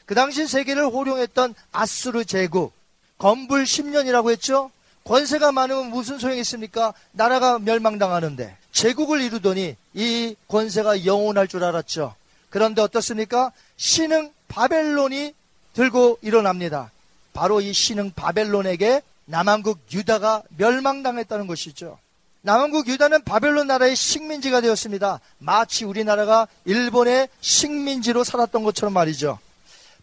그 0.09 0.15
당시 0.15 0.47
세계를 0.47 0.87
호령했던 0.87 1.55
아수르 1.71 2.25
제국, 2.25 2.73
건불 3.19 3.65
10년이라고 3.65 4.31
했죠? 4.31 4.71
권세가 5.05 5.53
많으면 5.53 5.91
무슨 5.91 6.19
소용이 6.19 6.41
있습니까? 6.41 6.95
나라가 7.13 7.59
멸망당하는데. 7.59 8.57
제국을 8.73 9.21
이루더니 9.21 9.77
이 9.93 10.35
권세가 10.49 11.05
영원할 11.05 11.47
줄 11.47 11.63
알았죠. 11.63 12.15
그런데 12.49 12.81
어떻습니까? 12.81 13.53
신흥 13.77 14.33
바벨론이 14.49 15.35
들고 15.75 16.19
일어납니다. 16.23 16.91
바로 17.35 17.61
이 17.61 17.75
신흥 17.75 18.13
바벨론에게 18.13 19.03
남한국 19.27 19.79
유다가 19.93 20.43
멸망당했다는 20.57 21.47
것이죠. 21.47 21.99
남한국 22.41 22.89
유다는 22.89 23.25
바벨론 23.25 23.67
나라의 23.67 23.95
식민지가 23.95 24.63
되었습니다. 24.63 25.21
마치 25.37 25.85
우리나라가 25.85 26.49
일본의 26.65 27.29
식민지로 27.43 28.25
살았던 28.25 28.63
것처럼 28.63 28.95
말이죠. 28.95 29.39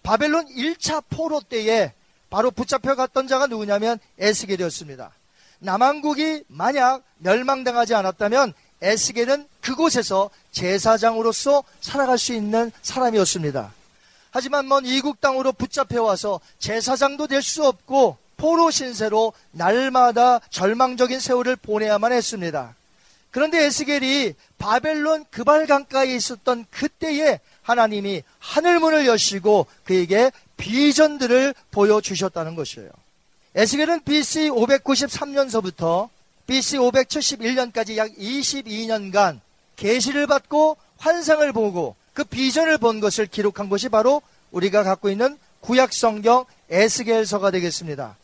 바벨론 0.06 0.46
1차 0.48 1.04
포로 1.10 1.42
때에 1.42 1.92
바로 2.30 2.52
붙잡혀 2.52 2.94
갔던 2.96 3.28
자가 3.28 3.48
누구냐면 3.48 3.98
에스겔이었습니다. 4.20 5.12
남한국이 5.60 6.44
만약 6.48 7.02
멸망당하지 7.18 7.96
않았다면 7.96 8.54
에스겔은 8.84 9.48
그곳에서 9.62 10.30
제사장으로서 10.52 11.64
살아갈 11.82 12.20
수 12.20 12.34
있는 12.34 12.72
사람이었습니다. 12.84 13.74
하지만 14.30 14.68
먼 14.68 14.86
이국 14.86 15.20
땅으로 15.22 15.54
붙잡혀 15.54 16.04
와서 16.04 16.40
제사장도 16.60 17.26
될 17.28 17.42
수 17.42 17.66
없고 17.66 18.18
포로 18.38 18.70
신세로 18.70 19.34
날마다 19.52 20.40
절망적인 20.50 21.20
세월을 21.20 21.56
보내야만 21.56 22.12
했습니다. 22.12 22.76
그런데 23.32 23.66
에스겔이 23.66 24.34
바벨론 24.58 25.26
그발 25.32 25.66
강가에 25.66 26.14
있었던 26.16 26.66
그때에 26.70 27.40
하나님이 27.66 28.22
하늘문을 28.38 29.08
여시고 29.08 29.66
그에게 29.84 30.32
비전들을 30.56 31.56
보여주셨다는 31.72 32.56
것이에요. 32.56 32.90
에스겔은 33.56 34.04
BC 34.04 34.50
593년서부터 34.52 36.10
BC 36.46 36.78
571년까지 36.78 37.98
약 37.98 38.12
22년간 38.12 39.40
계시를 39.78 40.28
받고 40.28 40.78
환상을 40.98 41.52
보고 41.54 41.96
그 42.14 42.24
비전을 42.24 42.78
본 42.78 43.00
것을 43.00 43.26
기록한 43.26 43.68
것이 43.68 43.90
바로 43.90 44.22
우리가 44.52 44.84
갖고 44.84 45.10
있는 45.10 45.38
구약 45.62 45.92
성경 45.92 46.46
에스겔서가 46.70 47.50
되겠습니다. 47.50 48.16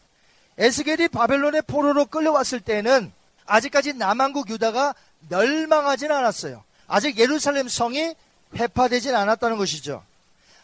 에스겔이 0.60 1.08
바벨론의 1.08 1.64
포로로 1.66 2.06
끌려왔을 2.06 2.60
때는 2.60 3.12
아직까지 3.48 3.94
남한국 3.94 4.52
유다가 4.52 4.94
멸망하진 5.30 6.12
않았어요. 6.12 6.64
아직 6.88 7.18
예루살렘 7.18 7.68
성이 7.68 8.14
회파되진 8.56 9.16
않았다는 9.16 9.58
것이죠. 9.58 10.04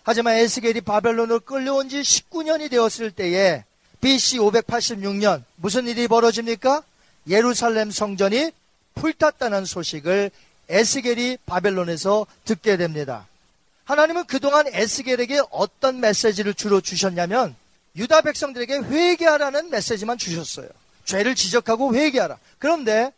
하지만 0.04 0.36
에스겔이 0.36 0.82
바벨론으로 0.82 1.42
끌려온 1.42 1.90
지 1.90 2.02
19년이 2.02 2.70
되었을 2.70 3.12
때에 3.12 3.66
BC 4.00 4.38
586년 4.40 5.44
무슨 5.56 5.88
일이 5.88 6.08
벌어집니까? 6.08 6.84
예루살렘 7.28 7.92
성전이 7.92 8.52
불탔다는 8.96 9.66
소식을 9.66 10.32
에스겔이 10.70 11.40
바벨론에서 11.46 12.26
듣게 12.46 12.78
됩니다. 12.78 13.28
하나님은 13.86 14.26
그동안 14.26 14.66
에스겔에게 14.68 15.42
어떤 15.50 16.00
메시지를 16.00 16.54
주로 16.54 16.82
주셨냐면 16.82 17.56
유다 17.96 18.22
백성들에게 18.22 18.78
회개하라는 18.80 19.70
메시지만 19.70 20.18
주셨어요. 20.18 20.68
죄를 21.06 21.36
지적하고 21.36 21.96
회개하라. 21.96 22.38
그런데 22.60 23.12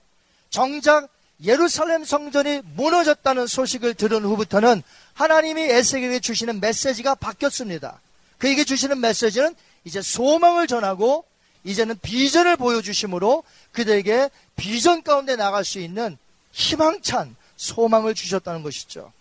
정작 0.49 1.10
예루살렘 1.43 2.04
성전이 2.04 2.62
무너졌다는 2.75 3.47
소식을 3.47 3.93
들은 3.93 4.23
후부터는 4.23 4.84
하나님이 5.13 5.62
에스겔에게 5.62 6.19
주시는 6.19 6.60
메시지가 6.60 7.15
바뀌었습니다. 7.15 7.99
그에게 8.38 8.63
주시는 8.63 8.99
메시지는 8.99 9.56
이제 9.86 10.02
소망을 10.02 10.67
전하고 10.67 11.25
이제는 11.63 11.97
비전을 12.02 12.58
보여주심으로 12.58 13.43
그들에게 13.71 14.30
비전 14.56 15.04
가운데 15.04 15.36
나갈 15.36 15.65
수 15.65 15.80
있는 15.80 16.17
희망찬 16.52 17.36
소망을 17.58 18.15
주셨다는 18.15 18.63
것이죠. 18.63 19.12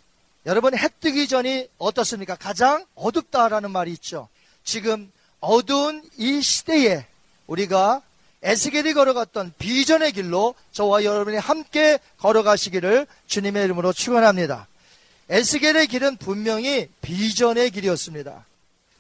여러분 0.47 0.77
해 0.77 0.89
뜨기 1.01 1.29
전이 1.29 1.69
어떻습니까? 1.79 2.37
가장 2.37 2.87
어둡다라는 2.95 3.71
말이 3.71 3.93
있죠. 3.93 4.29
지금 4.65 5.11
어두운 5.41 6.03
이 6.17 6.41
시대에 6.41 7.07
우리가 7.47 8.03
에스겔이 8.43 8.95
걸어갔던 8.95 9.53
비전의 9.59 10.13
길로 10.13 10.55
저와 10.73 11.05
여러분이 11.05 11.39
함께 11.39 11.99
걸어가시기를 12.19 13.07
주님의 13.27 13.65
이름으로 13.65 13.93
축원합니다. 13.93 14.69
에스겔의 15.29 15.89
길은 15.89 16.17
분명히 16.17 16.89
비전의 17.03 17.71
길이었습니다. 17.71 18.47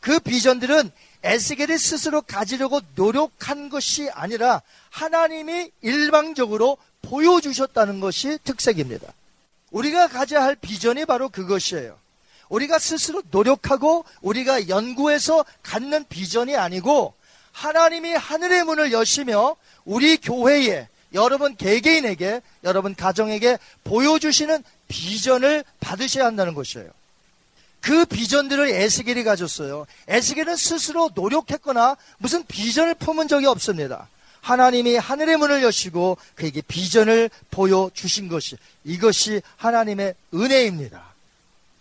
그 0.00 0.18
비전들은 0.18 0.90
에스겔이 1.22 1.78
스스로 1.78 2.20
가지려고 2.22 2.80
노력한 2.94 3.68
것이 3.68 4.08
아니라 4.10 4.62
하나님이 4.90 5.70
일방적으로 5.82 6.76
보여주셨다는 7.02 8.00
것이 8.00 8.38
특색입니다. 8.44 9.12
우리가 9.70 10.08
가져야 10.08 10.42
할 10.42 10.56
비전이 10.56 11.04
바로 11.06 11.28
그것이에요. 11.28 11.96
우리가 12.48 12.78
스스로 12.78 13.22
노력하고 13.30 14.04
우리가 14.22 14.68
연구해서 14.68 15.44
갖는 15.62 16.06
비전이 16.08 16.56
아니고 16.56 17.14
하나님이 17.52 18.12
하늘의 18.14 18.64
문을 18.64 18.92
여시며 18.92 19.56
우리 19.84 20.16
교회에 20.16 20.88
여러분 21.14 21.56
개개인에게 21.56 22.42
여러분 22.64 22.94
가정에게 22.94 23.58
보여주시는 23.84 24.62
비전을 24.88 25.64
받으셔야 25.80 26.26
한다는 26.26 26.54
것이에요. 26.54 26.90
그 27.80 28.04
비전들을 28.04 28.68
에스겔이 28.68 29.24
가졌어요. 29.24 29.86
에스겔은 30.08 30.56
스스로 30.56 31.10
노력했거나 31.14 31.96
무슨 32.18 32.44
비전을 32.44 32.94
품은 32.94 33.28
적이 33.28 33.46
없습니다. 33.46 34.08
하나님이 34.40 34.96
하늘의 34.96 35.36
문을 35.36 35.62
여시고 35.62 36.16
그에게 36.34 36.60
비전을 36.62 37.30
보여주신 37.50 38.28
것이 38.28 38.56
이것이 38.84 39.42
하나님의 39.56 40.14
은혜입니다. 40.34 41.02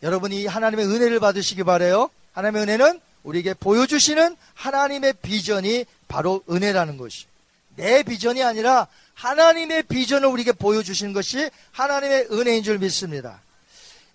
여러분이 0.04 0.46
하나님의 0.46 0.86
은혜를 0.86 1.20
받으시기 1.20 1.64
바래요. 1.64 2.10
하나님의 2.34 2.64
은혜는 2.64 3.00
우리에게 3.28 3.54
보여주시는 3.56 4.38
하나님의 4.54 5.14
비전이 5.22 5.86
바로 6.08 6.44
은혜라는 6.50 6.98
것이. 6.98 7.26
내 7.76 8.02
비전이 8.02 8.42
아니라 8.42 8.88
하나님의 9.16 9.84
비전을 9.84 10.30
우리에게 10.30 10.54
보여주신 10.54 11.12
것이 11.12 11.50
하나님의 11.72 12.28
은혜인 12.32 12.64
줄 12.64 12.80
믿습니다. 12.80 13.42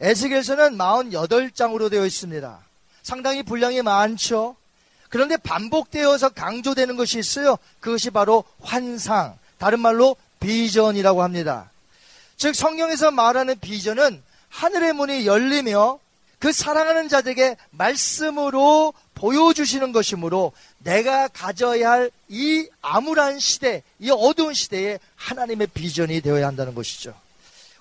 에스겔서는 0.01 0.79
48장으로 0.79 1.90
되어 1.90 2.07
있습니다. 2.07 2.59
상당히 3.03 3.42
분량이 3.42 3.83
많죠. 3.83 4.57
그런데 5.11 5.37
반복되어서 5.37 6.31
강조되는 6.31 6.96
것이 6.96 7.18
있어요. 7.18 7.59
그것이 7.81 8.11
바로 8.11 8.44
환상, 8.62 9.37
다른 9.59 9.81
말로 9.81 10.16
비전이라고 10.40 11.22
합니다. 11.22 11.70
즉 12.38 12.55
성경에서 12.55 13.11
말하는 13.11 13.61
비전은 13.61 14.22
하늘의 14.48 14.94
문이 14.94 15.27
열리며 15.27 15.98
그 16.42 16.51
사랑하는 16.51 17.09
자들에게 17.09 17.57
말씀으로 17.70 18.94
보여주시는 19.23 19.93
것이므로 19.93 20.53
내가 20.79 21.29
가져야 21.29 21.91
할 21.91 22.11
이 22.33 22.67
암울한 22.81 23.41
시대, 23.41 23.83
이 23.99 24.11
어두운 24.11 24.55
시대에 24.55 24.99
하나님의 25.17 25.67
비전이 25.67 26.23
되어야 26.23 26.47
한다는 26.47 26.75
것이죠. 26.75 27.15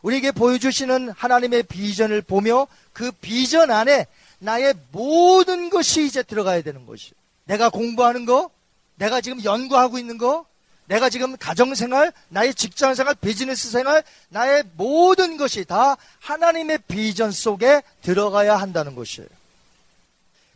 우리에게 0.01 0.31
보여주시는 0.31 1.11
하나님의 1.11 1.63
비전을 1.63 2.21
보며 2.21 2.67
그 2.91 3.13
비전 3.13 3.71
안에 3.71 4.07
나의 4.39 4.73
모든 4.91 5.69
것이 5.69 6.05
이제 6.05 6.21
들어가야 6.21 6.63
되는 6.63 6.85
것이죠. 6.85 7.15
내가 7.45 7.69
공부하는 7.69 8.25
거, 8.25 8.49
내가 8.95 9.21
지금 9.21 9.41
연구하고 9.41 9.97
있는 9.97 10.17
거, 10.17 10.45
내가 10.87 11.09
지금 11.09 11.37
가정생활, 11.37 12.11
나의 12.27 12.53
직장생활, 12.53 13.15
비즈니스 13.21 13.71
생활, 13.71 14.03
나의 14.27 14.63
모든 14.75 15.37
것이 15.37 15.63
다 15.63 15.95
하나님의 16.19 16.79
비전 16.89 17.31
속에 17.31 17.83
들어가야 18.01 18.57
한다는 18.57 18.95
것이에요. 18.95 19.29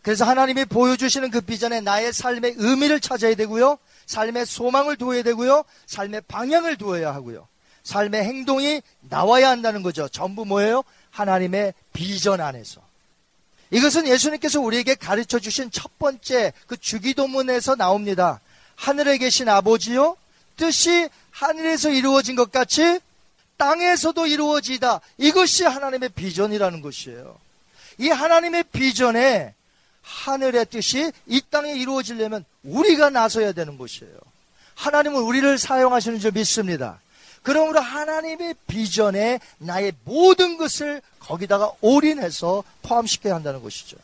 그래서 0.06 0.24
하나님이 0.24 0.66
보여주시는 0.66 1.32
그 1.32 1.42
비전에 1.42 1.82
나의 1.82 2.14
삶의 2.14 2.54
의미를 2.58 3.00
찾아야 3.00 3.34
되고요. 3.34 3.80
삶의 4.06 4.46
소망을 4.46 4.98
두어야 4.98 5.24
되고요. 5.24 5.64
삶의 5.88 6.22
방향을 6.28 6.78
두어야 6.78 7.12
하고요. 7.16 7.48
삶의 7.82 8.24
행동이 8.24 8.84
나와야 9.10 9.50
한다는 9.50 9.82
거죠. 9.82 10.08
전부 10.08 10.46
뭐예요? 10.46 10.84
하나님의 11.10 11.74
비전 11.92 12.40
안에서. 12.40 12.82
이것은 13.72 14.08
예수님께서 14.08 14.62
우리에게 14.62 14.94
가르쳐 14.94 15.40
주신 15.40 15.72
첫 15.72 15.98
번째 15.98 16.54
그 16.68 16.78
주기도문에서 16.78 17.76
나옵니다. 17.76 18.42
하늘에 18.76 19.18
계신 19.18 19.50
아버지요, 19.50 20.18
뜻이 20.56 21.10
하늘에서 21.32 21.90
이루어진 21.90 22.36
것 22.36 22.52
같이 22.52 23.00
땅에서도 23.58 24.28
이루어지다. 24.28 25.02
이것이 25.18 25.64
하나님의 25.64 26.10
비전이라는 26.10 26.82
것이에요. 26.82 27.40
이 27.98 28.10
하나님의 28.10 28.66
비전에 28.72 29.56
하늘의 30.06 30.68
뜻이 30.68 31.12
이 31.26 31.42
땅에 31.50 31.74
이루어지려면 31.74 32.46
우리가 32.64 33.10
나서야 33.10 33.52
되는 33.52 33.78
것이에요. 33.78 34.14
하나님은 34.76 35.22
우리를 35.22 35.58
사용하시는 35.58 36.20
줄 36.20 36.32
믿습니다. 36.32 37.00
그러므로 37.42 37.80
하나님의 37.80 38.56
비전에 38.68 39.40
나의 39.58 39.94
모든 40.04 40.58
것을 40.58 41.02
거기다가 41.20 41.72
올인해서 41.82 42.64
포함시켜야 42.84 43.36
한다는 43.36 43.62
것이죠. 43.64 43.98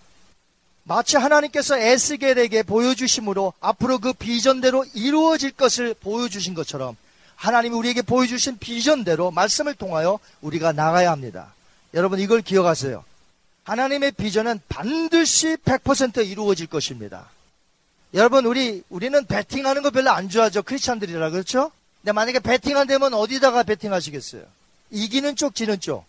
마치 0.83 1.17
하나님께서 1.17 1.77
에스겔에게 1.77 2.63
보여주심으로 2.63 3.53
앞으로 3.59 3.99
그 3.99 4.13
비전대로 4.13 4.85
이루어질 4.93 5.51
것을 5.51 5.93
보여주신 5.93 6.53
것처럼 6.53 6.97
하나님이 7.35 7.75
우리에게 7.75 8.01
보여주신 8.01 8.57
비전대로 8.57 9.31
말씀을 9.31 9.75
통하여 9.75 10.19
우리가 10.41 10.71
나가야 10.71 11.11
합니다. 11.11 11.53
여러분 11.93 12.19
이걸 12.19 12.41
기억하세요. 12.41 13.03
하나님의 13.63 14.13
비전은 14.13 14.62
반드시 14.69 15.56
100% 15.58 16.28
이루어질 16.28 16.67
것입니다. 16.67 17.30
여러분 18.13 18.45
우리 18.45 18.84
우리는 18.89 19.26
베팅하는 19.26 19.84
거 19.84 19.91
별로 19.91 20.12
안 20.12 20.30
좋아하죠. 20.30 20.63
크리스찬들이라 20.63 21.30
그렇죠? 21.30 21.71
근데 22.02 22.12
만약에 22.12 22.39
베팅한 22.39 22.88
되면 22.88 23.13
어디다가 23.13 23.63
베팅하시겠어요? 23.63 24.43
이기는 24.89 25.36
쪽, 25.36 25.56
지는 25.56 25.80
쪽. 25.80 26.06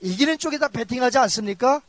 이기는 0.00 0.38
쪽에다 0.38 0.68
베팅하지 0.68 1.18
않습니까? 1.18 1.82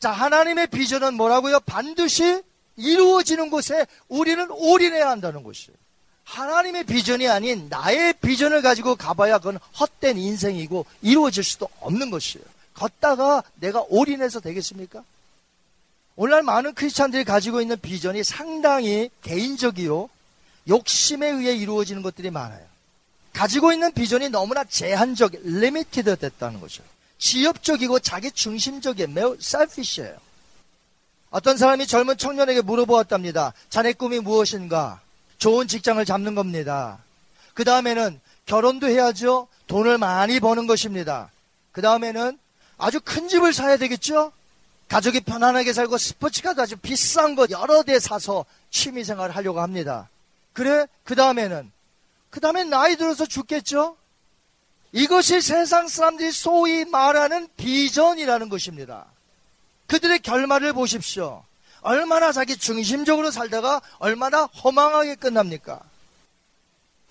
자, 0.00 0.10
하나님의 0.10 0.68
비전은 0.68 1.14
뭐라고요? 1.14 1.60
반드시 1.60 2.42
이루어지는 2.76 3.50
곳에 3.50 3.86
우리는 4.08 4.50
올인해야 4.50 5.08
한다는 5.08 5.42
것이에요. 5.44 5.76
하나님의 6.24 6.84
비전이 6.84 7.28
아닌 7.28 7.68
나의 7.68 8.14
비전을 8.14 8.62
가지고 8.62 8.96
가봐야 8.96 9.38
그건 9.38 9.58
헛된 9.78 10.16
인생이고 10.18 10.86
이루어질 11.02 11.44
수도 11.44 11.68
없는 11.80 12.10
것이에요. 12.10 12.44
걷다가 12.74 13.42
내가 13.56 13.84
올인해서 13.88 14.40
되겠습니까? 14.40 15.02
오늘날 16.16 16.42
많은 16.42 16.74
크리스찬들이 16.74 17.24
가지고 17.24 17.60
있는 17.60 17.78
비전이 17.80 18.22
상당히 18.22 19.10
개인적이요. 19.22 20.08
욕심에 20.68 21.28
의해 21.28 21.54
이루어지는 21.54 22.02
것들이 22.02 22.30
많아요. 22.30 22.64
가지고 23.32 23.72
있는 23.72 23.92
비전이 23.92 24.30
너무나 24.30 24.62
제한적, 24.64 25.32
limited 25.42 26.16
됐다는 26.16 26.60
거죠. 26.60 26.82
지엽적이고 27.18 27.98
자기 27.98 28.30
중심적이에요. 28.30 29.08
매우 29.08 29.36
selfish해요. 29.40 30.16
어떤 31.30 31.56
사람이 31.56 31.88
젊은 31.88 32.16
청년에게 32.16 32.60
물어보았답니다. 32.60 33.54
자네 33.68 33.92
꿈이 33.92 34.20
무엇인가? 34.20 35.00
좋은 35.38 35.66
직장을 35.66 36.04
잡는 36.04 36.36
겁니다. 36.36 36.98
그 37.54 37.64
다음에는 37.64 38.20
결혼도 38.46 38.86
해야죠. 38.86 39.48
돈을 39.66 39.98
많이 39.98 40.38
버는 40.38 40.68
것입니다. 40.68 41.30
그 41.72 41.82
다음에는 41.82 42.38
아주 42.78 43.00
큰 43.00 43.28
집을 43.28 43.52
사야 43.52 43.76
되겠죠? 43.76 44.32
가족이 44.88 45.20
편안하게 45.20 45.72
살고 45.72 45.98
스포츠카도 45.98 46.62
아주 46.62 46.76
비싼 46.76 47.34
것 47.34 47.50
여러 47.50 47.82
대 47.82 47.98
사서 47.98 48.44
취미 48.70 49.04
생활을 49.04 49.34
하려고 49.34 49.60
합니다. 49.60 50.08
그래? 50.52 50.86
그 51.04 51.14
다음에는? 51.14 51.72
그 52.30 52.40
다음에 52.40 52.64
나이 52.64 52.96
들어서 52.96 53.26
죽겠죠? 53.26 53.96
이것이 54.92 55.40
세상 55.40 55.88
사람들이 55.88 56.30
소위 56.30 56.84
말하는 56.84 57.48
비전이라는 57.56 58.48
것입니다. 58.48 59.06
그들의 59.88 60.20
결말을 60.20 60.72
보십시오. 60.72 61.44
얼마나 61.80 62.32
자기 62.32 62.56
중심적으로 62.56 63.30
살다가 63.30 63.82
얼마나 63.98 64.44
허망하게 64.44 65.16
끝납니까? 65.16 65.80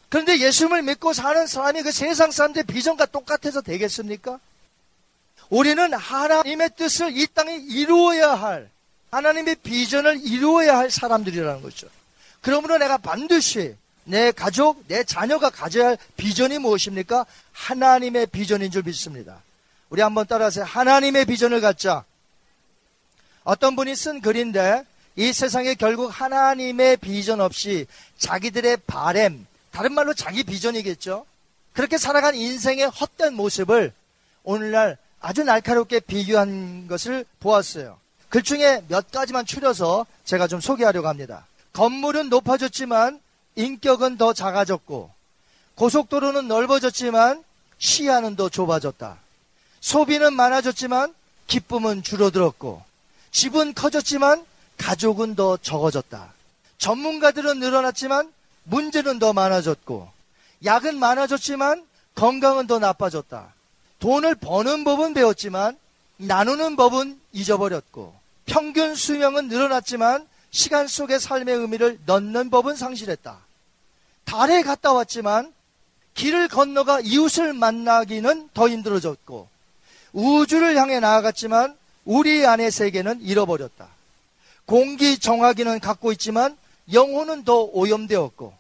그런데 0.10 0.40
예수님을 0.40 0.84
믿고 0.84 1.14
사는 1.14 1.46
사람이 1.46 1.84
그 1.84 1.92
세상 1.92 2.32
사람들의 2.32 2.66
비전과 2.66 3.08
똑같아서 3.08 3.62
되겠습니까? 3.62 4.40
우리는 5.54 5.94
하나님의 5.94 6.72
뜻을 6.76 7.16
이 7.16 7.28
땅에 7.28 7.56
이루어야 7.56 8.34
할, 8.34 8.72
하나님의 9.12 9.58
비전을 9.58 10.22
이루어야 10.26 10.80
할 10.80 10.90
사람들이라는 10.90 11.62
거죠. 11.62 11.88
그러므로 12.42 12.80
내가 12.80 12.98
반드시 12.98 13.76
내 14.04 14.32
가족, 14.32 14.84
내 14.88 15.04
자녀가 15.04 15.52
가져야 15.52 15.90
할 15.90 15.98
비전이 16.18 16.58
무엇입니까? 16.58 17.28
하나님의 17.52 18.28
비전인 18.28 18.72
줄 18.72 18.82
믿습니다. 18.82 19.44
우리 19.92 20.02
한번 20.02 20.26
따라하세요. 20.26 20.66
하나님의 20.66 21.26
비전을 21.26 21.62
갖자. 21.62 22.04
어떤 23.44 23.76
분이 23.76 23.96
쓴 23.96 24.22
글인데 24.22 24.84
이 25.16 25.32
세상에 25.34 25.76
결국 25.76 26.08
하나님의 26.08 26.98
비전 26.98 27.42
없이 27.42 27.86
자기들의 28.18 28.78
바램, 28.88 29.46
다른 29.70 29.94
말로 29.94 30.16
자기 30.16 30.44
비전이겠죠. 30.44 31.28
그렇게 31.74 32.00
살아간 32.00 32.34
인생의 32.34 32.88
헛된 32.88 33.36
모습을 33.36 33.94
오늘날 34.44 34.98
아주 35.24 35.44
날카롭게 35.46 36.02
비교한 36.02 36.86
것을 36.88 37.26
보았어요. 37.40 37.98
글 38.28 38.44
중에 38.44 38.84
몇 38.90 39.10
가지만 39.10 39.46
추려서 39.46 40.06
제가 40.26 40.48
좀 40.48 40.60
소개하려고 40.60 41.08
합니다. 41.08 41.48
건물은 41.72 42.28
높아졌지만 42.28 43.22
인격은 43.56 44.18
더 44.18 44.34
작아졌고 44.34 45.10
고속도로는 45.76 46.50
넓어졌지만 46.50 47.42
시야는 47.78 48.36
더 48.36 48.50
좁아졌다. 48.50 49.18
소비는 49.80 50.34
많아졌지만 50.34 51.14
기쁨은 51.48 52.04
줄어들었고 52.04 52.84
집은 53.32 53.74
커졌지만 53.74 54.46
가족은 54.78 55.36
더 55.36 55.56
적어졌다. 55.56 56.34
전문가들은 56.78 57.60
늘어났지만 57.60 58.34
문제는 58.66 59.20
더 59.20 59.32
많아졌고 59.32 60.10
약은 60.66 61.00
많아졌지만 61.00 61.86
건강은 62.16 62.68
더 62.68 62.80
나빠졌다. 62.80 63.53
돈을 64.04 64.36
버는 64.36 64.84
법은 64.84 65.14
배웠지만 65.14 65.78
나누는 66.18 66.76
법은 66.76 67.22
잊어버렸고 67.32 68.14
평균 68.46 68.96
수명은 68.96 69.48
늘어났지만 69.48 70.28
시간 70.52 70.90
속의 70.90 71.22
삶의 71.22 71.56
의미를 71.56 71.98
넣는 72.06 72.50
법은 72.50 72.76
상실했다. 72.76 73.38
달에 74.26 74.62
갔다 74.62 74.92
왔지만 74.92 75.54
길을 76.16 76.50
건너가 76.50 77.00
이웃을 77.00 77.54
만나기는 77.54 78.50
더 78.54 78.68
힘들어졌고 78.68 79.48
우주를 80.12 80.76
향해 80.76 81.00
나아갔지만 81.00 81.74
우리 82.04 82.46
안의 82.46 82.72
세계는 82.72 83.22
잃어버렸다. 83.22 83.88
공기 84.66 85.18
정화기는 85.18 85.80
갖고 85.80 86.12
있지만 86.12 86.58
영혼은 86.92 87.46
더 87.46 87.62
오염되었고 87.62 88.54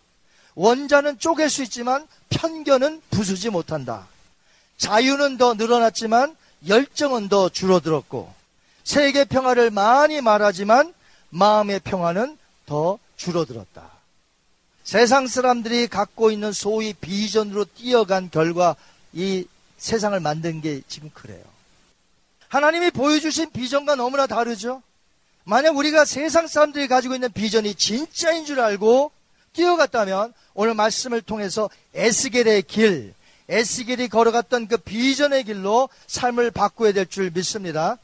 원자는 0.56 1.19
쪼갤 1.19 1.49
수 1.49 1.63
있지만 1.63 2.08
편견은 2.29 3.01
부수지 3.10 3.49
못한다. 3.49 4.08
자유는 4.83 5.37
더 5.37 5.53
늘어났지만 5.53 6.35
열정은 6.67 7.29
더 7.29 7.47
줄어들었고 7.47 8.33
세계 8.83 9.23
평화를 9.23 9.71
많이 9.71 10.19
말하지만 10.19 10.93
마음의 11.29 11.79
평화는 11.85 12.37
더 12.65 12.99
줄어들었다. 13.15 13.89
세상 14.83 15.25
사람들이 15.27 15.87
갖고 15.87 16.31
있는 16.31 16.51
소위 16.51 16.91
비전으로 16.91 17.63
뛰어간 17.63 18.29
결과 18.29 18.75
이 19.13 19.45
세상을 19.77 20.19
만든 20.19 20.59
게 20.59 20.81
지금 20.89 21.09
그래요. 21.13 21.43
하나님이 22.49 22.91
보여주신 22.91 23.51
비전과 23.51 23.95
너무나 23.95 24.27
다르죠? 24.27 24.81
만약 25.45 25.77
우리가 25.77 26.03
세상 26.03 26.45
사람들이 26.45 26.89
가지고 26.89 27.15
있는 27.15 27.31
비전이 27.31 27.75
진짜인 27.75 28.43
줄 28.43 28.59
알고 28.59 29.13
뛰어갔다면 29.53 30.33
오늘 30.53 30.73
말씀을 30.73 31.21
통해서 31.21 31.69
에스겔의 31.93 32.63
길, 32.63 33.13
에스겔이 33.49 34.08
걸어갔던 34.10 34.67
그 34.67 34.77
비전의 34.77 35.43
길로 35.43 35.89
삶을 36.08 36.51
바꾸어야 36.51 36.93
될 36.93 37.06
줄 37.06 37.32
믿습니다. 37.32 37.97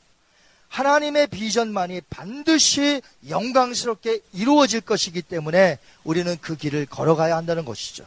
하나님의 0.70 1.28
비전만이 1.28 2.02
반드시 2.10 3.02
영광스럽게 3.28 4.20
이루어질 4.34 4.82
것이기 4.82 5.22
때문에 5.24 5.80
우리는 6.04 6.38
그 6.42 6.56
길을 6.56 6.86
걸어가야 6.86 7.36
한다는 7.36 7.66
것이죠. 7.66 8.06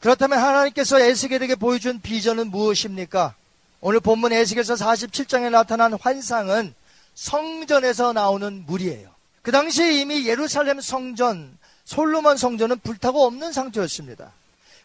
그렇다면 0.00 0.38
하나님께서 0.38 1.00
에스겔에게 1.00 1.54
보여준 1.56 2.00
비전은 2.00 2.50
무엇입니까? 2.50 3.34
오늘 3.80 4.00
본문 4.00 4.32
에스겔서 4.32 4.74
47장에 4.74 5.50
나타난 5.50 5.92
환상은 5.94 6.74
성전에서 7.14 8.12
나오는 8.12 8.64
물이에요. 8.66 9.10
그 9.42 9.52
당시에 9.52 10.00
이미 10.00 10.26
예루살렘 10.26 10.80
성전, 10.80 11.56
솔로몬 11.84 12.36
성전은 12.36 12.80
불타고 12.80 13.24
없는 13.24 13.52
상태였습니다. 13.52 14.32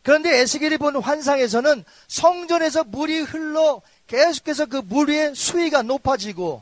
그런데 0.03 0.39
에스겔이 0.39 0.77
본 0.77 0.97
환상에서는 0.97 1.83
성전에서 2.07 2.83
물이 2.83 3.21
흘러 3.21 3.81
계속해서 4.07 4.65
그 4.65 4.77
물의 4.77 5.33
수위가 5.35 5.81
높아지고 5.81 6.61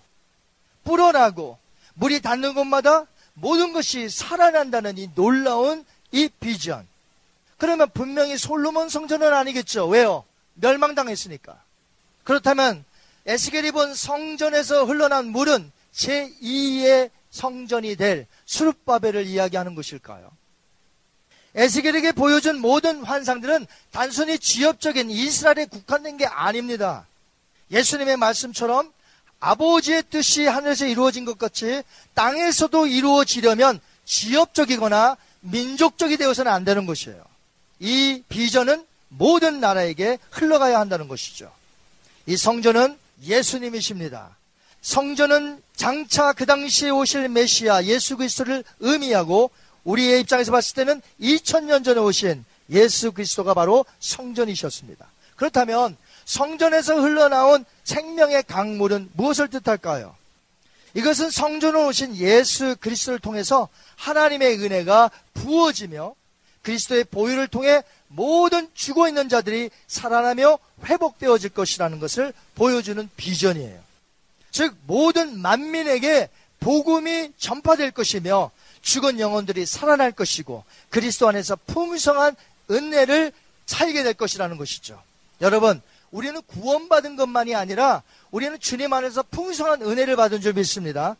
불어나고 0.84 1.58
물이 1.96 2.22
닿는 2.22 2.54
곳마다 2.54 3.06
모든 3.34 3.74
것이 3.74 4.10
살아난다는 4.10 4.98
이 4.98 5.10
놀라운 5.16 5.86
이 6.12 6.30
비전. 6.40 6.88
그러면 7.58 7.90
분명히 7.94 8.38
솔로몬 8.38 8.90
성전은 8.90 9.34
아니겠죠. 9.34 9.88
왜요? 9.88 10.24
멸망당했으니까. 10.56 11.62
그렇다면 12.24 12.84
에스겔이 13.26 13.72
본 13.72 13.94
성전에서 13.94 14.86
흘러난 14.86 15.28
물은 15.28 15.72
제2의 15.94 17.10
성전이 17.32 17.96
될 17.96 18.28
수르바벨을 18.46 19.26
이야기하는 19.26 19.76
것일까요? 19.76 20.32
에스겔에게 21.56 22.14
보여준 22.14 22.60
모든 22.60 23.04
환상들은 23.04 23.68
단순히 23.92 24.40
지역적인 24.40 25.10
이스라엘에 25.10 25.66
국한된 25.66 26.18
게 26.18 26.26
아닙니다. 26.26 27.06
예수님의 27.72 28.18
말씀처럼 28.18 28.92
아버지의 29.40 30.04
뜻이 30.10 30.46
하늘에서 30.46 30.86
이루어진 30.86 31.26
것 31.26 31.38
같이 31.38 31.84
땅에서도 32.14 32.88
이루어지려면 32.88 33.80
지역적이거나 34.06 35.18
민족적이 35.42 36.18
되어서는 36.18 36.52
안 36.52 36.64
되는 36.64 36.86
것이에요. 36.86 37.24
이 37.80 38.22
비전은 38.30 38.86
모든 39.10 39.60
나라에게 39.60 40.20
흘러가야 40.30 40.80
한다는 40.80 41.08
것이죠. 41.08 41.52
이 42.28 42.38
성전은 42.38 42.98
예수님이십니다. 43.24 44.38
성전은 44.82 45.62
장차 45.76 46.34
그 46.34 46.46
당시에 46.46 46.90
오실 46.92 47.28
메시아 47.30 47.84
예수 47.86 48.18
그리스도를 48.18 48.64
의미하고 48.80 49.52
우리의 49.84 50.22
입장에서 50.22 50.52
봤을 50.52 50.76
때는 50.76 51.02
2000년 51.20 51.84
전에 51.84 52.00
오신 52.00 52.46
예수 52.70 53.12
그리스도가 53.12 53.54
바로 53.54 53.86
성전이셨습니다. 54.00 55.08
그렇다면 55.36 55.98
성전에서 56.26 57.02
흘러나온 57.02 57.66
생명의 57.84 58.44
강물은 58.44 59.10
무엇을 59.14 59.50
뜻할까요? 59.50 60.16
이것은 60.94 61.30
성전으로 61.30 61.88
오신 61.88 62.16
예수 62.18 62.76
그리스도를 62.80 63.20
통해서 63.20 63.70
하나님의 63.96 64.60
은혜가 64.60 65.10
부어지며 65.34 66.14
그리스도의 66.62 67.06
보혈을 67.06 67.48
통해 67.48 67.82
모든 68.08 68.70
죽어 68.74 69.08
있는 69.08 69.30
자들이 69.30 69.70
살아나며 69.88 70.60
회복되어질 70.84 71.52
것이라는 71.52 72.00
것을 72.00 72.34
보여주는 72.56 73.10
비전이에요. 73.16 73.80
즉 74.52 74.76
모든 74.86 75.40
만민에게 75.40 76.30
복음이 76.60 77.32
전파될 77.38 77.92
것이며 77.92 78.52
죽은 78.82 79.20
영혼들이 79.20 79.66
살아날 79.66 80.12
것이고 80.12 80.64
그리스도 80.90 81.28
안에서 81.28 81.56
풍성한 81.68 82.36
은혜를 82.70 83.32
살게 83.66 84.04
될 84.04 84.14
것이라는 84.14 84.58
것이죠. 84.58 85.02
여러분, 85.42 85.82
우리는 86.12 86.42
구원받은 86.42 87.16
것만이 87.16 87.56
아니라 87.56 88.04
우리는 88.32 88.60
주님 88.60 88.92
안에서 88.94 89.24
풍성한 89.24 89.82
은혜를 89.82 90.16
받은 90.16 90.42
줄 90.42 90.54
믿습니다. 90.54 91.16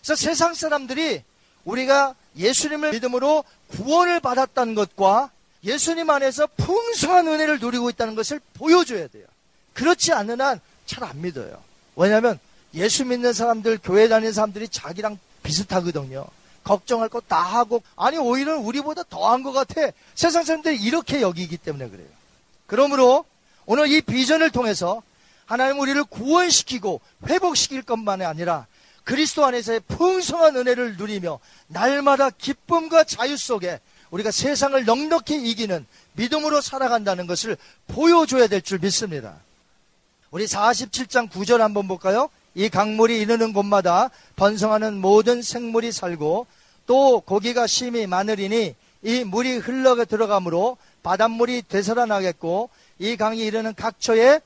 그래서 0.00 0.14
세상 0.14 0.54
사람들이 0.54 1.22
우리가 1.64 2.14
예수님을 2.36 2.92
믿음으로 2.92 3.44
구원을 3.68 4.20
받았다는 4.20 4.74
것과 4.74 5.30
예수님 5.64 6.08
안에서 6.08 6.46
풍성한 6.56 7.28
은혜를 7.28 7.58
누리고 7.58 7.90
있다는 7.90 8.14
것을 8.14 8.40
보여줘야 8.54 9.08
돼요. 9.08 9.26
그렇지 9.74 10.12
않는 10.12 10.40
한 10.40 10.60
잘 10.90 11.04
안 11.04 11.20
믿어요. 11.20 11.62
왜냐하면 11.94 12.40
예수 12.74 13.04
믿는 13.04 13.32
사람들, 13.32 13.78
교회 13.82 14.08
다니는 14.08 14.32
사람들이 14.32 14.68
자기랑 14.68 15.18
비슷하거든요. 15.44 16.26
걱정할 16.64 17.08
거다 17.08 17.40
하고, 17.40 17.82
아니, 17.96 18.18
오히려 18.18 18.58
우리보다 18.58 19.02
더한 19.04 19.42
것 19.42 19.52
같아. 19.52 19.90
세상 20.14 20.44
사람들이 20.44 20.76
이렇게 20.80 21.20
여기기 21.20 21.56
때문에 21.56 21.88
그래요. 21.88 22.06
그러므로 22.66 23.24
오늘 23.66 23.90
이 23.90 24.00
비전을 24.00 24.50
통해서 24.50 25.02
하나님 25.46 25.80
우리를 25.80 26.02
구원시키고 26.04 27.00
회복시킬 27.26 27.82
것만이 27.82 28.24
아니라 28.24 28.66
그리스도 29.04 29.44
안에서의 29.44 29.80
풍성한 29.88 30.56
은혜를 30.56 30.96
누리며 30.96 31.40
날마다 31.66 32.30
기쁨과 32.30 33.04
자유 33.04 33.36
속에 33.36 33.80
우리가 34.10 34.30
세상을 34.30 34.84
넉넉히 34.84 35.50
이기는 35.50 35.86
믿음으로 36.12 36.60
살아간다는 36.60 37.26
것을 37.26 37.56
보여줘야 37.88 38.46
될 38.46 38.60
줄 38.60 38.78
믿습니다. 38.78 39.36
우리 40.30 40.44
47장 40.46 41.28
9절 41.28 41.58
한번 41.58 41.88
볼까요? 41.88 42.28
이 42.54 42.68
강물이 42.68 43.20
이르는 43.20 43.52
곳마다 43.52 44.10
번성하는 44.36 45.00
모든 45.00 45.42
생물이 45.42 45.92
살고 45.92 46.46
또 46.86 47.20
고기가 47.20 47.66
심히 47.66 48.06
많으리니 48.06 48.74
이 49.02 49.24
물이 49.24 49.56
흘러 49.56 50.04
들어가므로 50.04 50.76
바닷물이 51.02 51.62
되살아나겠고 51.68 52.68
이 52.98 53.16
강이 53.16 53.40
이르는 53.44 53.74
각처에 53.74 54.40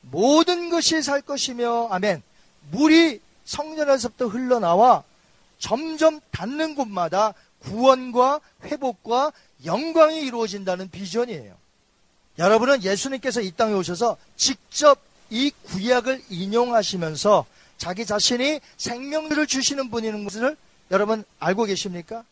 모든 0.00 0.70
것이 0.70 1.02
살 1.02 1.20
것이며 1.20 1.88
아멘. 1.90 2.22
물이 2.70 3.20
성전에서부터 3.44 4.26
흘러나와 4.26 5.04
점점 5.58 6.20
닿는 6.30 6.74
곳마다 6.74 7.34
구원과 7.60 8.40
회복과 8.64 9.32
영광이 9.64 10.22
이루어진다는 10.22 10.90
비전이에요. 10.90 11.54
여러분은 12.38 12.82
예수님께서 12.82 13.42
이 13.42 13.50
땅에 13.52 13.74
오셔서 13.74 14.16
직접 14.36 14.98
이 15.30 15.52
구약을 15.64 16.22
인용하시면서 16.28 17.46
자기 17.78 18.04
자신이 18.04 18.60
생명을 18.76 19.46
주시는 19.46 19.90
분이는 19.90 20.24
것을 20.24 20.56
여러분 20.90 21.24
알고 21.38 21.64
계십니까? 21.64 22.24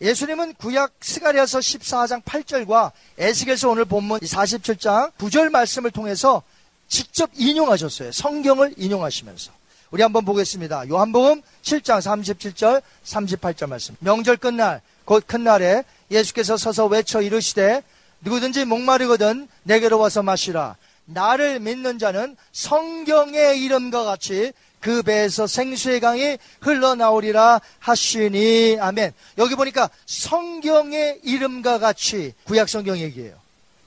예수님은 0.00 0.54
구약 0.54 0.92
스가리아서 1.00 1.58
14장 1.58 2.22
8절과 2.22 2.92
에스겔서 3.18 3.68
오늘 3.68 3.84
본문 3.84 4.20
47장 4.20 5.12
9절 5.18 5.50
말씀을 5.50 5.90
통해서 5.90 6.42
직접 6.86 7.30
인용하셨어요. 7.34 8.12
성경을 8.12 8.74
인용하시면서. 8.76 9.52
우리 9.90 10.02
한번 10.02 10.24
보겠습니다. 10.24 10.88
요한복음 10.88 11.42
7장 11.62 12.00
37절 12.00 12.82
38절 13.04 13.68
말씀. 13.68 13.96
명절 14.00 14.36
끝날 14.36 14.80
곧 15.04 15.26
큰 15.26 15.42
날에 15.44 15.82
예수께서 16.10 16.56
서서 16.56 16.86
외쳐 16.86 17.20
이르시되 17.20 17.82
누구든지 18.20 18.64
목마르거든 18.66 19.48
내게로 19.64 19.98
와서 19.98 20.22
마시라. 20.22 20.76
나를 21.08 21.60
믿는 21.60 21.98
자는 21.98 22.36
성경의 22.52 23.62
이름과 23.62 24.04
같이 24.04 24.52
그 24.80 25.02
배에서 25.02 25.46
생수의 25.46 26.00
강이 26.00 26.38
흘러나오리라 26.60 27.60
하시니 27.80 28.76
아멘. 28.80 29.12
여기 29.38 29.54
보니까 29.54 29.90
성경의 30.06 31.20
이름과 31.24 31.78
같이 31.78 32.34
구약 32.44 32.68
성경 32.68 32.98
얘기예요. 32.98 33.34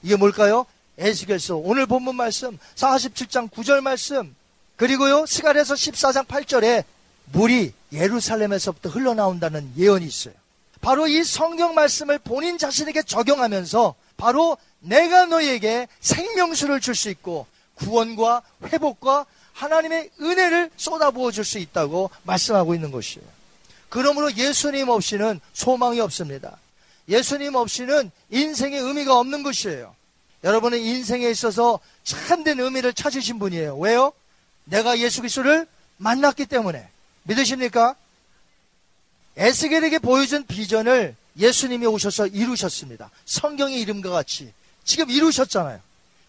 이게 0.02 0.16
뭘까요? 0.16 0.66
에스겔서 0.98 1.56
오늘 1.56 1.86
본문 1.86 2.16
말씀 2.16 2.58
47장 2.74 3.50
9절 3.50 3.80
말씀 3.80 4.34
그리고요 4.76 5.24
스가랴서 5.24 5.74
14장 5.74 6.26
8절에 6.26 6.84
물이 7.32 7.72
예루살렘에서부터 7.92 8.90
흘러나온다는 8.90 9.72
예언이 9.78 10.04
있어요. 10.04 10.34
바로 10.80 11.06
이 11.06 11.22
성경 11.22 11.74
말씀을 11.74 12.18
본인 12.18 12.58
자신에게 12.58 13.04
적용하면서 13.04 13.94
바로 14.16 14.58
내가 14.82 15.26
너에게 15.26 15.88
생명수를 16.00 16.80
줄 16.80 16.94
수 16.94 17.08
있고 17.10 17.46
구원과 17.74 18.42
회복과 18.66 19.26
하나님의 19.54 20.10
은혜를 20.20 20.70
쏟아부어 20.76 21.30
줄 21.30 21.44
수 21.44 21.58
있다고 21.58 22.10
말씀하고 22.24 22.74
있는 22.74 22.90
것이에요. 22.90 23.26
그러므로 23.88 24.32
예수님 24.34 24.88
없이는 24.88 25.40
소망이 25.52 26.00
없습니다. 26.00 26.58
예수님 27.08 27.54
없이는 27.54 28.10
인생의 28.30 28.80
의미가 28.80 29.18
없는 29.18 29.42
것이에요. 29.42 29.94
여러분은 30.44 30.78
인생에 30.78 31.28
있어서 31.30 31.78
참된 32.04 32.58
의미를 32.58 32.92
찾으신 32.92 33.38
분이에요. 33.38 33.76
왜요? 33.78 34.12
내가 34.64 34.98
예수 34.98 35.20
그리스도를 35.20 35.66
만났기 35.98 36.46
때문에. 36.46 36.88
믿으십니까? 37.24 37.94
에스겔에게 39.36 39.98
보여준 39.98 40.46
비전을 40.46 41.14
예수님이 41.38 41.86
오셔서 41.86 42.26
이루셨습니다. 42.28 43.10
성경의 43.24 43.80
이름과 43.80 44.10
같이 44.10 44.52
지금 44.84 45.10
이루셨잖아요. 45.10 45.80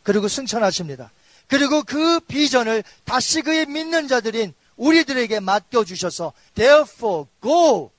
그리고 0.03 0.27
승천하십니다. 0.27 1.11
그리고 1.47 1.83
그 1.83 2.19
비전을 2.21 2.83
다시 3.05 3.41
그의 3.41 3.65
믿는 3.65 4.07
자들인 4.07 4.53
우리들에게 4.75 5.39
맡겨주셔서 5.39 6.33
therefore 6.55 7.25
go 7.41 7.91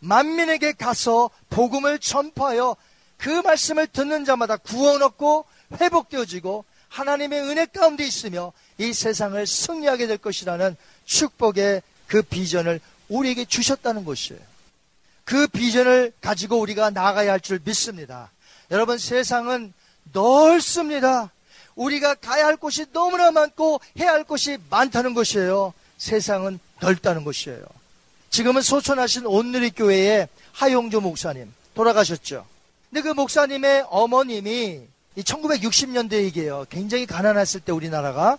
만민에게 0.00 0.72
가서 0.72 1.30
복음을 1.50 1.98
전파하여 1.98 2.76
그 3.16 3.28
말씀을 3.28 3.86
듣는 3.86 4.24
자마다 4.24 4.56
구원 4.56 5.02
얻고 5.02 5.44
회복되어지고 5.80 6.64
하나님의 6.88 7.40
은혜 7.42 7.66
가운데 7.66 8.04
있으며 8.04 8.52
이 8.78 8.92
세상을 8.92 9.46
승리하게 9.46 10.06
될 10.06 10.18
것이라는 10.18 10.76
축복의 11.04 11.82
그 12.06 12.22
비전을 12.22 12.80
우리에게 13.08 13.44
주셨다는 13.44 14.04
것이에요. 14.04 14.40
그 15.24 15.46
비전을 15.46 16.12
가지고 16.20 16.58
우리가 16.60 16.90
나가야 16.90 17.32
할 17.32 17.40
줄 17.40 17.60
믿습니다. 17.64 18.30
여러분 18.70 18.98
세상은 18.98 19.72
넓습니다. 20.12 21.30
우리가 21.74 22.14
가야 22.14 22.46
할 22.46 22.56
곳이 22.56 22.86
너무나 22.92 23.30
많고 23.30 23.80
해야 23.98 24.12
할 24.12 24.24
곳이 24.24 24.58
많다는 24.70 25.14
것이에요. 25.14 25.72
세상은 25.96 26.58
넓다는 26.80 27.24
것이에요. 27.24 27.64
지금은 28.30 28.62
소천하신 28.62 29.26
온누리교회의 29.26 30.28
하용조 30.52 31.00
목사님 31.00 31.52
돌아가셨죠. 31.74 32.46
근데 32.90 33.02
그 33.02 33.08
목사님의 33.14 33.86
어머님이 33.88 34.82
1960년대 35.16 36.14
얘기예요. 36.24 36.66
굉장히 36.70 37.06
가난했을 37.06 37.60
때 37.60 37.72
우리나라가 37.72 38.38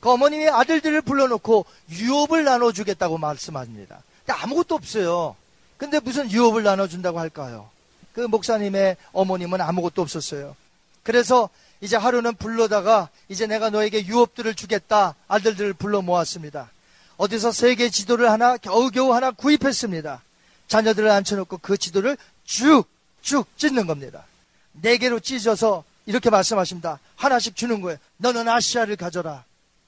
그 0.00 0.10
어머님이 0.10 0.48
아들들을 0.48 1.02
불러놓고 1.02 1.66
유업을 1.90 2.44
나눠주겠다고 2.44 3.18
말씀합니다. 3.18 4.02
근데 4.24 4.40
아무것도 4.40 4.74
없어요. 4.74 5.36
근데 5.76 6.00
무슨 6.00 6.30
유업을 6.30 6.62
나눠준다고 6.62 7.18
할까요? 7.18 7.70
그 8.12 8.20
목사님의 8.20 8.96
어머님은 9.12 9.60
아무것도 9.60 10.02
없었어요. 10.02 10.56
그래서 11.02 11.48
이제 11.80 11.96
하루는 11.96 12.34
불러다가 12.34 13.08
이제 13.28 13.46
내가 13.46 13.70
너에게 13.70 14.06
유업들을 14.06 14.54
주겠다. 14.54 15.14
아들들을 15.28 15.72
불러 15.74 16.02
모았습니다. 16.02 16.70
어디서 17.16 17.52
세계 17.52 17.90
지도를 17.90 18.30
하나 18.30 18.56
겨우겨우 18.56 19.12
하나 19.12 19.30
구입했습니다. 19.30 20.22
자녀들을 20.68 21.10
앉혀놓고 21.10 21.58
그 21.58 21.76
지도를 21.76 22.16
쭉쭉 22.44 23.46
찢는 23.56 23.86
겁니다. 23.86 24.24
네 24.72 24.98
개로 24.98 25.20
찢어서 25.20 25.84
이렇게 26.06 26.30
말씀하십니다. 26.30 26.98
하나씩 27.16 27.56
주는 27.56 27.80
거예요. 27.80 27.98
너는 28.16 28.48
아시아를 28.48 28.96
가져라. 28.96 29.44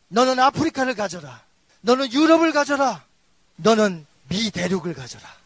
너는 0.08 0.38
아프리카를 0.38 0.94
가져라. 0.94 1.40
너는 1.80 2.12
유럽을 2.12 2.52
가져라. 2.52 3.02
너는 3.56 4.06
미 4.28 4.50
대륙을 4.50 4.94
가져라. 4.94 5.41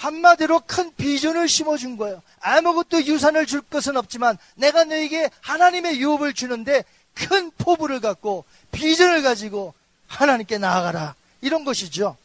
한마디로 0.00 0.62
큰 0.66 0.90
비전을 0.96 1.46
심어준 1.46 1.98
거예요. 1.98 2.22
아무것도 2.40 3.04
유산을 3.04 3.44
줄 3.44 3.60
것은 3.60 3.98
없지만 3.98 4.38
내가 4.54 4.84
너에게 4.84 5.30
하나님의 5.42 6.00
유업을 6.00 6.32
주는데 6.32 6.84
큰 7.12 7.50
포부를 7.58 8.00
갖고 8.00 8.46
비전을 8.72 9.22
가지고 9.22 9.74
하나님께 10.06 10.56
나아가라. 10.56 11.14
이런 11.42 11.66
것이죠. 11.66 12.16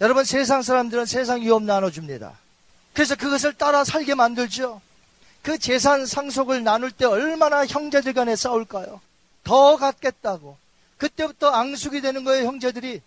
여러분 0.00 0.24
세상 0.24 0.62
사람들은 0.62 1.04
세상 1.04 1.42
유업 1.42 1.64
나눠줍니다. 1.64 2.32
그래서 2.94 3.14
그것을 3.14 3.52
따라 3.52 3.84
살게 3.84 4.14
만들죠. 4.14 4.80
그 5.42 5.58
재산 5.58 6.06
상속을 6.06 6.64
나눌 6.64 6.90
때 6.90 7.04
얼마나 7.04 7.66
형제들 7.66 8.14
간에 8.14 8.36
싸울까요? 8.36 9.02
더 9.44 9.76
갖겠다고. 9.76 10.56
그때부터 10.96 11.50
앙숙이 11.50 12.00
되는 12.00 12.24
거예요, 12.24 12.46
형제들이. 12.46 13.02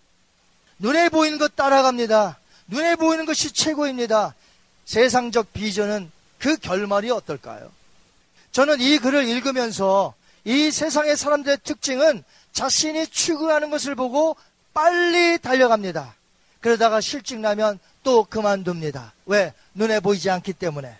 눈에 0.78 1.08
보이는 1.08 1.38
것 1.38 1.56
따라갑니다. 1.56 2.38
눈에 2.70 2.96
보이는 2.96 3.26
것이 3.26 3.52
최고입니다. 3.52 4.34
세상적 4.84 5.52
비전은 5.52 6.10
그 6.38 6.56
결말이 6.56 7.10
어떨까요? 7.10 7.70
저는 8.52 8.80
이 8.80 8.98
글을 8.98 9.28
읽으면서 9.28 10.14
이 10.44 10.70
세상의 10.70 11.16
사람들의 11.16 11.58
특징은 11.62 12.24
자신이 12.52 13.06
추구하는 13.08 13.70
것을 13.70 13.94
보고 13.94 14.36
빨리 14.72 15.38
달려갑니다. 15.38 16.14
그러다가 16.60 17.00
실직 17.00 17.38
나면 17.38 17.78
또 18.02 18.24
그만둡니다. 18.24 19.12
왜? 19.26 19.52
눈에 19.74 20.00
보이지 20.00 20.30
않기 20.30 20.54
때문에. 20.54 20.96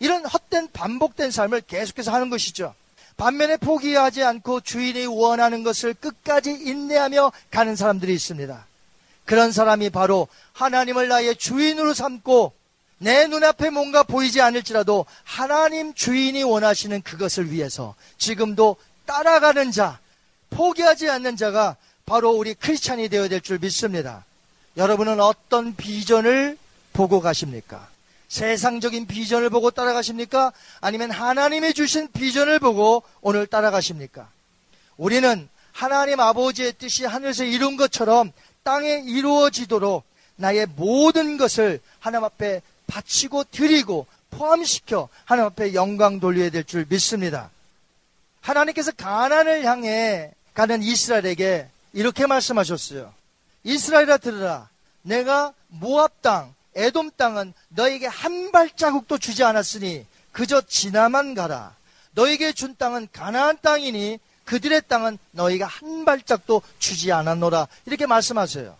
이런 0.00 0.24
헛된 0.24 0.68
반복된 0.72 1.30
삶을 1.30 1.62
계속해서 1.62 2.12
하는 2.12 2.30
것이죠. 2.30 2.74
반면에 3.16 3.56
포기하지 3.56 4.22
않고 4.22 4.60
주인이 4.60 5.06
원하는 5.06 5.64
것을 5.64 5.94
끝까지 5.94 6.52
인내하며 6.52 7.32
가는 7.50 7.74
사람들이 7.74 8.14
있습니다. 8.14 8.67
그런 9.28 9.52
사람이 9.52 9.90
바로 9.90 10.26
하나님을 10.54 11.08
나의 11.08 11.36
주인으로 11.36 11.92
삼고 11.92 12.54
내 12.96 13.26
눈앞에 13.26 13.68
뭔가 13.68 14.02
보이지 14.02 14.40
않을지라도 14.40 15.04
하나님 15.22 15.92
주인이 15.92 16.42
원하시는 16.42 17.02
그것을 17.02 17.52
위해서 17.52 17.94
지금도 18.16 18.76
따라가는 19.04 19.70
자, 19.70 19.98
포기하지 20.48 21.10
않는 21.10 21.36
자가 21.36 21.76
바로 22.06 22.30
우리 22.30 22.54
크리스찬이 22.54 23.10
되어야 23.10 23.28
될 23.28 23.42
줄 23.42 23.58
믿습니다. 23.58 24.24
여러분은 24.78 25.20
어떤 25.20 25.76
비전을 25.76 26.56
보고 26.94 27.20
가십니까? 27.20 27.86
세상적인 28.28 29.06
비전을 29.06 29.50
보고 29.50 29.70
따라가십니까? 29.70 30.52
아니면 30.80 31.10
하나님이 31.10 31.74
주신 31.74 32.08
비전을 32.12 32.60
보고 32.60 33.02
오늘 33.20 33.46
따라가십니까? 33.46 34.26
우리는 34.96 35.48
하나님 35.72 36.18
아버지의 36.18 36.72
뜻이 36.72 37.04
하늘에서 37.04 37.44
이룬 37.44 37.76
것처럼 37.76 38.32
땅에 38.68 39.02
이루어지도록 39.06 40.04
나의 40.36 40.66
모든 40.76 41.38
것을 41.38 41.80
하나님 42.00 42.24
앞에 42.26 42.60
바치고 42.86 43.44
드리고 43.44 44.06
포함시켜 44.28 45.08
하나님 45.24 45.46
앞에 45.46 45.72
영광 45.72 46.20
돌려야 46.20 46.50
될 46.50 46.64
줄 46.64 46.84
믿습니다. 46.86 47.48
하나님께서 48.42 48.92
가난을 48.92 49.64
향해 49.64 50.32
가는 50.52 50.82
이스라엘에게 50.82 51.66
이렇게 51.94 52.26
말씀하셨어요. 52.26 53.14
이스라엘아 53.64 54.18
들으라. 54.18 54.68
내가 55.00 55.54
모압 55.68 56.20
땅, 56.20 56.54
에돔 56.74 57.12
땅은 57.16 57.54
너에게 57.70 58.06
한 58.06 58.52
발자국도 58.52 59.16
주지 59.16 59.44
않았으니 59.44 60.04
그저 60.30 60.60
지나만 60.60 61.32
가라. 61.32 61.74
너에게 62.10 62.52
준 62.52 62.76
땅은 62.76 63.08
가나안 63.14 63.56
땅이니 63.62 64.18
그들의 64.48 64.80
땅은 64.88 65.18
너희가 65.32 65.66
한 65.66 66.06
발짝도 66.06 66.62
주지 66.78 67.12
않았노라. 67.12 67.68
이렇게 67.84 68.06
말씀하세요. 68.06 68.74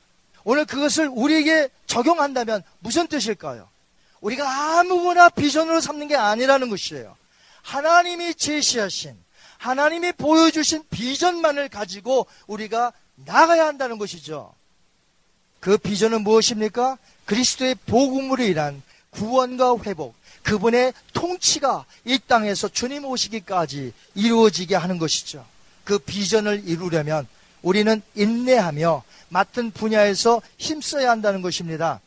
오늘 0.44 0.64
그것을 0.64 1.10
우리에게 1.12 1.68
적용한다면 1.86 2.62
무슨 2.78 3.06
뜻일까요? 3.06 3.68
우리가 4.22 4.78
아무거나 4.78 5.28
비전으로 5.28 5.82
삼는 5.82 6.08
게 6.08 6.16
아니라는 6.16 6.70
것이에요. 6.70 7.14
하나님이 7.60 8.34
제시하신, 8.34 9.14
하나님이 9.58 10.12
보여주신 10.12 10.84
비전만을 10.88 11.68
가지고 11.68 12.26
우리가 12.46 12.94
나가야 13.26 13.66
한다는 13.66 13.98
것이죠. 13.98 14.54
그 15.60 15.76
비전은 15.76 16.22
무엇입니까? 16.22 16.96
그리스도의 17.26 17.74
복음으로 17.74 18.42
인한 18.42 18.82
구원과 19.10 19.76
회복, 19.84 20.14
그분의 20.44 20.94
통치가 21.12 21.84
이 22.06 22.18
땅에서 22.26 22.68
주님 22.68 23.04
오시기까지 23.04 23.92
이루어지게 24.14 24.74
하는 24.74 24.96
것이죠. 24.96 25.44
그 25.88 25.98
비전을 25.98 26.64
이루려면 26.66 27.26
우리는 27.62 28.02
인내하며 28.14 29.02
맡은 29.30 29.70
분야에서 29.70 30.42
힘써야 30.58 31.10
한다는 31.10 31.40
것입니다. 31.40 32.02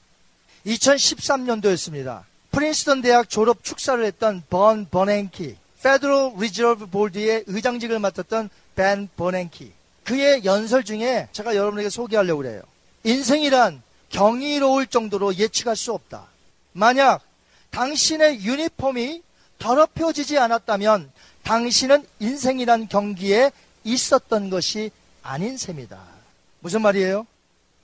2013년도였습니다. 0.67 2.21
프린스턴 2.51 3.01
대학 3.01 3.27
졸업 3.27 3.63
축사를 3.63 4.05
했던 4.05 4.43
벤 4.51 4.85
버냉키, 4.87 5.55
Federal 5.81 6.33
Reserve 6.37 6.87
Board의 6.91 7.45
의장직을 7.47 7.97
맡았던 7.97 8.51
벤 8.75 9.09
버냉키. 9.15 9.71
그의 10.03 10.45
연설 10.45 10.83
중에 10.83 11.27
제가 11.31 11.55
여러분에게 11.55 11.89
소개하려고 11.89 12.43
그래요. 12.43 12.61
인생이란 13.03 13.81
경이로울 14.09 14.85
정도로 14.85 15.37
예측할 15.37 15.75
수 15.75 15.91
없다. 15.93 16.27
만약 16.73 17.23
당신의 17.71 18.43
유니폼이 18.43 19.23
더럽혀지지 19.57 20.37
않았다면 20.37 21.11
당신은 21.41 22.05
인생이란 22.19 22.87
경기에 22.87 23.51
있었던 23.83 24.49
것이 24.49 24.91
아닌 25.23 25.57
셈이다. 25.57 25.99
무슨 26.59 26.81
말이에요? 26.81 27.25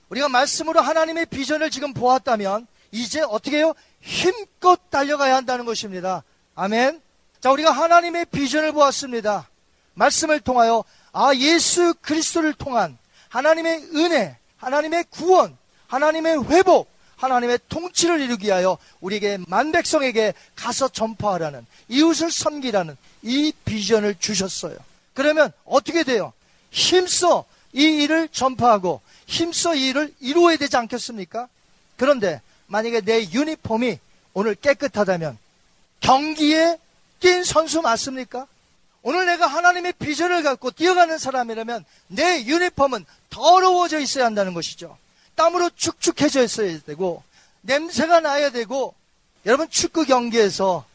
우리가 0.09 0.29
말씀으로 0.29 0.81
하나님의 0.81 1.25
비전을 1.27 1.69
지금 1.69 1.93
보았다면 1.93 2.67
이제 2.91 3.21
어떻게 3.21 3.57
해요? 3.57 3.73
힘껏 4.01 4.79
달려가야 4.89 5.35
한다는 5.35 5.65
것입니다. 5.65 6.23
아멘. 6.55 7.01
자, 7.41 7.51
우리가 7.51 7.71
하나님의 7.71 8.25
비전을 8.25 8.71
보았습니다. 8.71 9.49
말씀을 9.93 10.39
통하여 10.39 10.83
아 11.11 11.33
예수 11.35 11.93
그리스도를 12.01 12.53
통한 12.53 12.97
하나님의 13.29 13.89
은혜, 13.95 14.37
하나님의 14.57 15.05
구원, 15.09 15.57
하나님의 15.87 16.45
회복, 16.49 16.89
하나님의 17.17 17.59
통치를 17.67 18.21
이루기 18.21 18.47
위하여 18.47 18.77
우리에게 19.01 19.39
만백성에게 19.47 20.33
가서 20.55 20.87
전파하라는 20.87 21.65
이웃을 21.89 22.31
섬기라는 22.31 22.95
이 23.23 23.51
비전을 23.65 24.15
주셨어요. 24.19 24.77
그러면 25.18 25.51
어떻게 25.65 26.03
돼요? 26.03 26.32
힘써 26.70 27.43
이 27.74 28.03
일을 28.03 28.30
전파하고 28.32 29.01
힘써 29.26 29.74
이 29.74 29.88
일을 29.88 30.13
이루어야 30.20 30.57
되지 30.57 30.78
않겠습니까? 30.78 31.47
그런데 31.95 32.39
만약에 32.68 33.01
내 33.01 33.24
유니폼이 33.32 33.97
오늘 34.36 34.53
깨끗하다면 34.53 35.39
경기에 36.01 36.78
뛴 37.20 37.43
선수 37.43 37.82
맞습니까? 37.82 38.45
오늘 39.01 39.26
내가 39.26 39.47
하나님의 39.47 39.93
비전을 39.93 40.43
갖고 40.43 40.70
뛰어가는 40.70 41.18
사람이라면 41.18 41.84
내 42.09 42.45
유니폼은 42.45 43.03
더러워져 43.32 43.97
있어야 43.97 44.26
한다는 44.26 44.53
것이죠. 44.53 44.99
땀으로 45.34 45.72
축축해져 45.76 46.43
있어야 46.43 46.78
되고 46.82 47.24
냄새가 47.61 48.20
나야 48.20 48.51
되고 48.51 48.93
여러분 49.47 49.68
축구 49.72 50.05
경기에서 50.05 50.86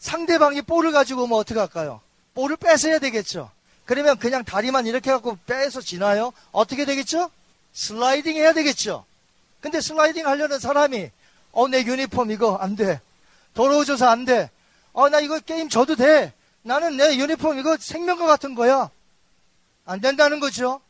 상대방이 0.00 0.60
볼을 0.60 0.92
가지고 0.92 1.22
오면 1.22 1.38
어떻게 1.38 1.58
할까요? 1.58 2.02
볼을 2.34 2.58
뺏어야 2.58 2.98
되겠죠. 2.98 3.50
그러면 3.90 4.16
그냥 4.18 4.44
다리만 4.44 4.86
이렇게 4.86 5.10
갖고 5.10 5.36
빼서 5.48 5.80
지나요? 5.80 6.32
어떻게 6.52 6.84
되겠죠? 6.84 7.28
슬라이딩 7.72 8.36
해야 8.36 8.52
되겠죠. 8.52 9.04
근데 9.60 9.80
슬라이딩 9.80 10.28
하려는 10.28 10.60
사람이 10.60 11.10
어 11.50 11.66
내 11.66 11.82
유니폼 11.82 12.30
이거 12.30 12.54
안 12.54 12.76
돼. 12.76 13.00
더러워져서 13.54 14.08
안 14.08 14.24
돼. 14.24 14.48
어 14.92 15.08
나 15.08 15.18
이거 15.18 15.40
게임 15.40 15.68
져도 15.68 15.96
돼. 15.96 16.32
나는 16.62 16.96
내 16.96 17.16
유니폼 17.16 17.58
이거 17.58 17.76
생명과 17.80 18.26
같은 18.26 18.54
거야. 18.54 18.90
안 19.86 20.00
된다는 20.00 20.38
거죠. 20.38 20.80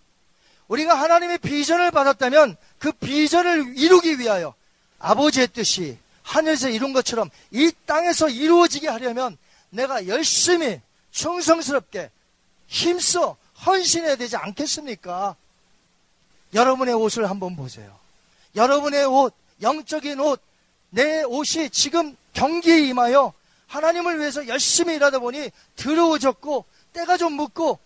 우리가 0.68 0.92
하나님의 0.94 1.38
비전을 1.38 1.90
받았다면 1.92 2.58
그 2.78 2.92
비전을 2.92 3.78
이루기 3.78 4.18
위하여 4.18 4.52
아버지의 4.98 5.48
뜻이 5.48 5.96
하늘에서 6.22 6.68
이룬 6.68 6.92
것처럼 6.92 7.30
이 7.50 7.72
땅에서 7.86 8.28
이루어지게 8.28 8.88
하려면 8.88 9.38
내가 9.70 10.06
열심히 10.06 10.82
충성스럽게 11.12 12.10
힘써 12.70 13.36
헌신해야 13.66 14.16
되지 14.16 14.36
않겠습니까? 14.36 15.36
여러분의 16.54 16.94
옷을 16.94 17.28
한번 17.28 17.56
보세요. 17.56 17.98
여러분의 18.56 19.04
옷, 19.04 19.34
영적인 19.60 20.18
옷, 20.20 20.40
내 20.90 21.22
옷이 21.24 21.68
지금 21.70 22.16
경기에 22.32 22.86
임하여 22.86 23.32
하나님을 23.66 24.18
위해서 24.18 24.46
열심히 24.48 24.94
일하다 24.94 25.18
보니 25.18 25.50
더러워졌고 25.76 26.64
때가 26.92 27.16
좀 27.16 27.34
묻고 27.34 27.78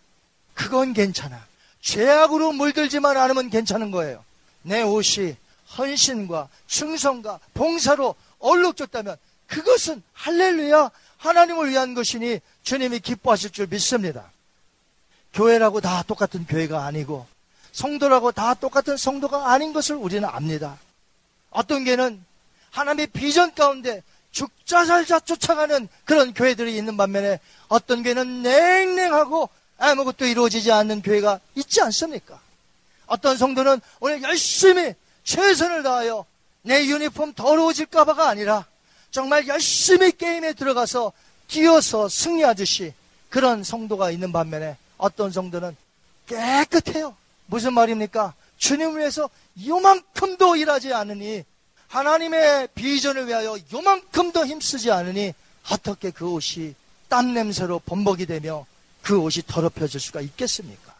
그건 0.54 0.92
괜찮아. 0.92 1.44
죄악으로 1.80 2.52
물들지만 2.52 3.16
않으면 3.16 3.50
괜찮은 3.50 3.90
거예요. 3.90 4.24
내 4.62 4.82
옷이 4.82 5.36
헌신과 5.76 6.48
충성과 6.66 7.40
봉사로 7.54 8.14
얼룩졌다면 8.38 9.16
그것은 9.46 10.02
할렐루야 10.12 10.90
하나님을 11.18 11.70
위한 11.70 11.94
것이니 11.94 12.40
주님이 12.62 13.00
기뻐하실 13.00 13.50
줄 13.50 13.66
믿습니다. 13.66 14.30
교회라고 15.34 15.80
다 15.80 16.02
똑같은 16.06 16.46
교회가 16.46 16.86
아니고 16.86 17.26
성도라고 17.72 18.32
다 18.32 18.54
똑같은 18.54 18.96
성도가 18.96 19.50
아닌 19.50 19.72
것을 19.72 19.96
우리는 19.96 20.26
압니다. 20.28 20.78
어떤 21.50 21.84
교회는 21.84 22.24
하나님의 22.70 23.08
비전 23.08 23.54
가운데 23.54 24.02
죽자 24.30 24.84
살자 24.84 25.20
쫓아가는 25.20 25.88
그런 26.04 26.34
교회들이 26.34 26.76
있는 26.76 26.96
반면에 26.96 27.40
어떤 27.68 28.02
교회는 28.02 28.42
냉랭하고 28.42 29.48
아무것도 29.78 30.26
이루어지지 30.26 30.72
않는 30.72 31.02
교회가 31.02 31.40
있지 31.56 31.80
않습니까? 31.82 32.40
어떤 33.06 33.36
성도는 33.36 33.80
오늘 34.00 34.22
열심히 34.22 34.94
최선을 35.24 35.82
다하여 35.82 36.24
내 36.62 36.86
유니폼 36.86 37.34
더러워질까봐가 37.34 38.28
아니라 38.28 38.66
정말 39.10 39.46
열심히 39.46 40.12
게임에 40.12 40.54
들어가서 40.54 41.12
뛰어서 41.46 42.08
승리하듯이 42.08 42.94
그런 43.28 43.62
성도가 43.62 44.10
있는 44.10 44.32
반면에 44.32 44.76
어떤 44.96 45.30
성도는 45.30 45.76
깨끗해요. 46.26 47.16
무슨 47.46 47.74
말입니까? 47.74 48.34
주님을 48.58 48.98
위해서 48.98 49.28
요만큼도 49.64 50.56
일하지 50.56 50.92
않으니 50.92 51.44
하나님의 51.88 52.68
비전을 52.74 53.28
위하여 53.28 53.56
요만큼도 53.72 54.46
힘쓰지 54.46 54.90
않으니 54.90 55.32
어떻게 55.70 56.10
그 56.10 56.30
옷이 56.30 56.74
땀 57.08 57.34
냄새로 57.34 57.78
범벅이 57.80 58.26
되며 58.26 58.66
그 59.02 59.18
옷이 59.18 59.44
더럽혀질 59.46 60.00
수가 60.00 60.20
있겠습니까? 60.20 60.94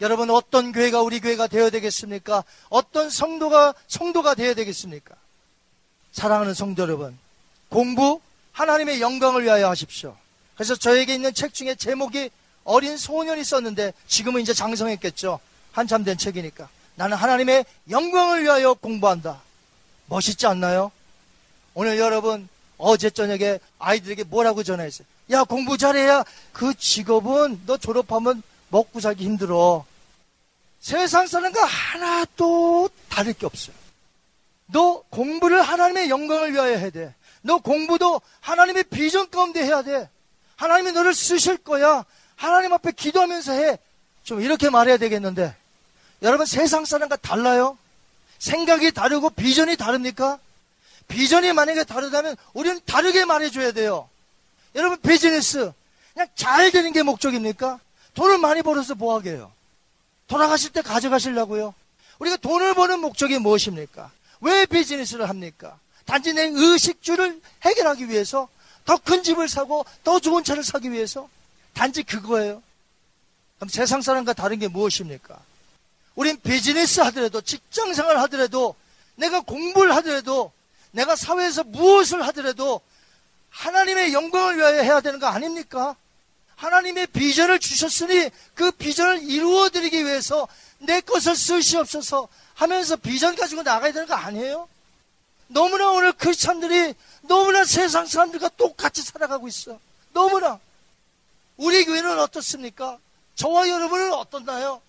여러분 0.00 0.28
어떤 0.30 0.72
교회가 0.72 1.02
우리 1.02 1.20
교회가 1.20 1.46
되어야 1.46 1.70
되겠습니까? 1.70 2.44
어떤 2.68 3.08
성도가 3.10 3.74
성도가 3.86 4.34
되어야 4.34 4.54
되겠습니까? 4.54 5.14
사랑하는 6.12 6.54
성도 6.54 6.82
여러분, 6.82 7.18
공부 7.68 8.20
하나님의 8.52 9.00
영광을 9.00 9.44
위하여 9.44 9.68
하십시오. 9.68 10.16
그래서 10.54 10.76
저에게 10.76 11.14
있는 11.14 11.32
책 11.34 11.54
중에 11.54 11.74
제목이 11.74 12.30
어린 12.64 12.96
소년이 12.96 13.44
썼는데 13.44 13.92
지금은 14.06 14.42
이제 14.42 14.52
장성했겠죠. 14.52 15.40
한참 15.72 16.04
된 16.04 16.16
책이니까. 16.16 16.68
나는 16.96 17.16
하나님의 17.16 17.64
영광을 17.90 18.42
위하여 18.42 18.74
공부한다. 18.74 19.42
멋있지 20.06 20.46
않나요? 20.46 20.92
오늘 21.74 21.98
여러분 21.98 22.48
어제 22.78 23.10
저녁에 23.10 23.58
아이들에게 23.78 24.24
뭐라고 24.24 24.62
전화했어요? 24.62 25.06
야 25.30 25.44
공부 25.44 25.78
잘해야 25.78 26.24
그 26.52 26.74
직업은 26.74 27.62
너 27.66 27.76
졸업하면 27.76 28.42
먹고 28.68 29.00
살기 29.00 29.24
힘들어. 29.24 29.84
세상 30.80 31.26
사람과 31.26 31.64
하나도 31.64 32.90
다를 33.08 33.32
게 33.32 33.46
없어요. 33.46 33.74
너 34.66 35.02
공부를 35.10 35.62
하나님의 35.62 36.10
영광을 36.10 36.52
위하여 36.52 36.76
해야 36.76 36.90
돼. 36.90 37.14
너 37.42 37.58
공부도 37.58 38.20
하나님의 38.40 38.84
비전 38.84 39.30
가운데 39.30 39.64
해야 39.64 39.82
돼. 39.82 40.08
하나님이 40.56 40.92
너를 40.92 41.14
쓰실 41.14 41.58
거야. 41.58 42.04
하나님 42.36 42.72
앞에 42.72 42.92
기도하면서 42.92 43.52
해. 43.52 43.78
좀 44.22 44.40
이렇게 44.40 44.70
말해야 44.70 44.96
되겠는데. 44.96 45.54
여러분 46.22 46.46
세상 46.46 46.84
사람과 46.84 47.16
달라요? 47.16 47.76
생각이 48.38 48.92
다르고 48.92 49.30
비전이 49.30 49.76
다릅니까? 49.76 50.38
비전이 51.08 51.52
만약에 51.52 51.84
다르다면 51.84 52.36
우리는 52.54 52.80
다르게 52.86 53.24
말해줘야 53.24 53.72
돼요. 53.72 54.08
여러분 54.74 54.98
비즈니스 55.00 55.72
그냥 56.14 56.28
잘 56.34 56.70
되는 56.70 56.92
게 56.92 57.02
목적입니까? 57.02 57.78
돈을 58.14 58.38
많이 58.38 58.62
벌어서 58.62 58.94
뭐하게 58.94 59.30
해요? 59.32 59.52
돌아가실 60.28 60.70
때 60.72 60.80
가져가시려고요? 60.82 61.74
우리가 62.18 62.36
돈을 62.38 62.74
버는 62.74 63.00
목적이 63.00 63.38
무엇입니까? 63.38 64.10
왜 64.40 64.66
비즈니스를 64.66 65.28
합니까? 65.28 65.78
단지 66.06 66.32
내 66.32 66.50
의식주를 66.52 67.40
해결하기 67.62 68.08
위해서 68.08 68.48
더 68.84 68.96
큰 68.98 69.22
집을 69.22 69.48
사고 69.48 69.84
더 70.04 70.20
좋은 70.20 70.44
차를 70.44 70.62
사기 70.62 70.92
위해서 70.92 71.28
단지 71.74 72.02
그거예요. 72.02 72.62
그럼 73.56 73.68
세상 73.68 74.00
사람과 74.00 74.32
다른 74.32 74.58
게 74.58 74.68
무엇입니까? 74.68 75.38
우린 76.14 76.40
비즈니스 76.40 77.00
하더라도 77.00 77.40
직장 77.40 77.92
생활 77.92 78.18
하더라도 78.20 78.76
내가 79.16 79.40
공부를 79.40 79.94
하더라도 79.96 80.52
내가 80.92 81.16
사회에서 81.16 81.64
무엇을 81.64 82.22
하더라도 82.28 82.80
하나님의 83.50 84.12
영광을 84.12 84.56
위하여 84.56 84.82
해야 84.82 85.00
되는 85.00 85.18
거 85.18 85.26
아닙니까? 85.26 85.96
하나님의 86.56 87.08
비전을 87.08 87.58
주셨으니 87.58 88.30
그 88.54 88.70
비전을 88.70 89.22
이루어 89.24 89.70
드리기 89.70 90.04
위해서 90.04 90.46
내 90.78 91.00
것을 91.00 91.36
쓰시옵소서 91.36 92.28
하면서 92.54 92.96
비전 92.96 93.34
가지고 93.34 93.62
나가야 93.62 93.92
되는 93.92 94.06
거 94.06 94.14
아니에요? 94.14 94.68
너무나 95.48 95.90
오늘 95.90 96.12
크리스찬들이 96.12 96.94
너무나 97.22 97.64
세상 97.64 98.06
사람들과 98.06 98.50
똑같이 98.50 99.02
살아가고 99.02 99.48
있어. 99.48 99.78
너무나. 100.12 100.58
우리 101.56 101.84
교회는 101.84 102.18
어떻습니까? 102.18 102.98
저와 103.34 103.68
여러분은 103.68 104.12
어떻나요? 104.12 104.80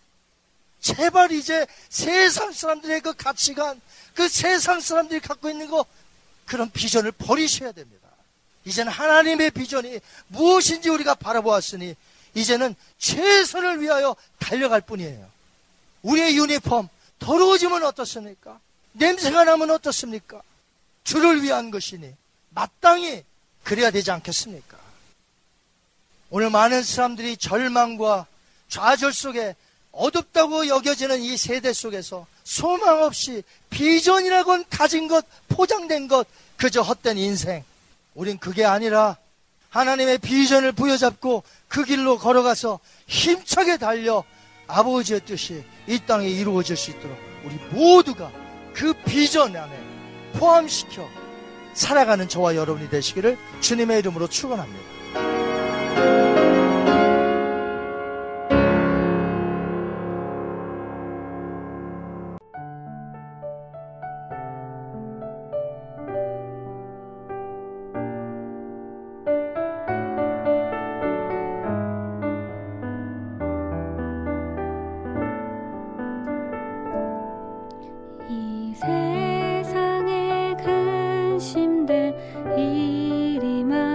제발 0.80 1.32
이제 1.32 1.66
세상 1.89 2.51
사람들의 2.51 3.01
그 3.01 3.13
가치관, 3.13 3.82
그 4.13 4.28
세상 4.28 4.80
사람들이 4.80 5.20
갖고 5.20 5.49
있는 5.49 5.70
거, 5.70 5.86
그런 6.45 6.70
비전을 6.70 7.11
버리셔야 7.11 7.72
됩니다. 7.72 8.07
이제는 8.66 8.91
하나님의 8.91 9.51
비전이 9.51 9.99
무엇인지 10.28 10.89
우리가 10.89 11.16
바라보았으니, 11.16 11.95
이제는 12.36 12.76
최선을 12.99 13.82
위하여 13.82 14.16
달려갈 14.39 14.82
뿐이에요. 14.82 15.28
우리의 16.03 16.38
유니폼, 16.38 16.88
더러워지면 17.20 17.84
어떻습니까? 17.84 18.59
냄새가 18.91 19.43
나면 19.43 19.72
어떻습니까? 19.72 20.41
주를 21.03 21.41
위한 21.41 21.72
것이니 21.72 22.13
마땅히 22.49 23.24
그래야 23.63 23.89
되지 23.91 24.11
않겠습니까? 24.11 24.84
오늘 26.36 26.49
많은 26.49 26.83
사람들이 26.83 27.38
절망과 27.38 28.25
좌절 28.67 29.13
속에 29.13 29.55
어둡다고 29.93 30.67
여겨지는 30.67 31.21
이 31.21 31.38
세대 31.38 31.71
속에서 31.71 32.27
소망 32.43 33.03
없이 33.03 33.41
비전이라곤 33.69 34.65
가진 34.69 35.07
것, 35.07 35.25
포장된 35.47 36.09
것, 36.09 36.27
그저 36.57 36.81
헛된 36.81 37.17
인생. 37.17 37.63
우린 38.15 38.38
그게 38.38 38.65
아니라 38.65 39.15
하나님의 39.69 40.17
비전을 40.17 40.73
부여잡고 40.73 41.43
그 41.69 41.86
길로 41.86 42.17
걸어가서 42.17 42.81
힘차게 43.07 43.77
달려 43.77 44.21
아버지의 44.67 45.21
뜻이 45.23 45.63
이 45.88 45.99
땅에 46.05 46.27
이루어질 46.27 46.75
수 46.75 46.91
있도록 46.91 47.17
우리 47.45 47.55
모두가 47.71 48.29
그 48.73 48.91
비전 49.05 49.55
안에 49.55 49.73
포함시켜 50.33 51.07
살아가는 51.73 52.27
저와 52.27 52.57
여러분이 52.57 52.89
되시기를 52.89 53.38
주님의 53.61 53.99
이름으로 53.99 54.27
축원합니다. 54.27 54.94
세상에 82.76 83.94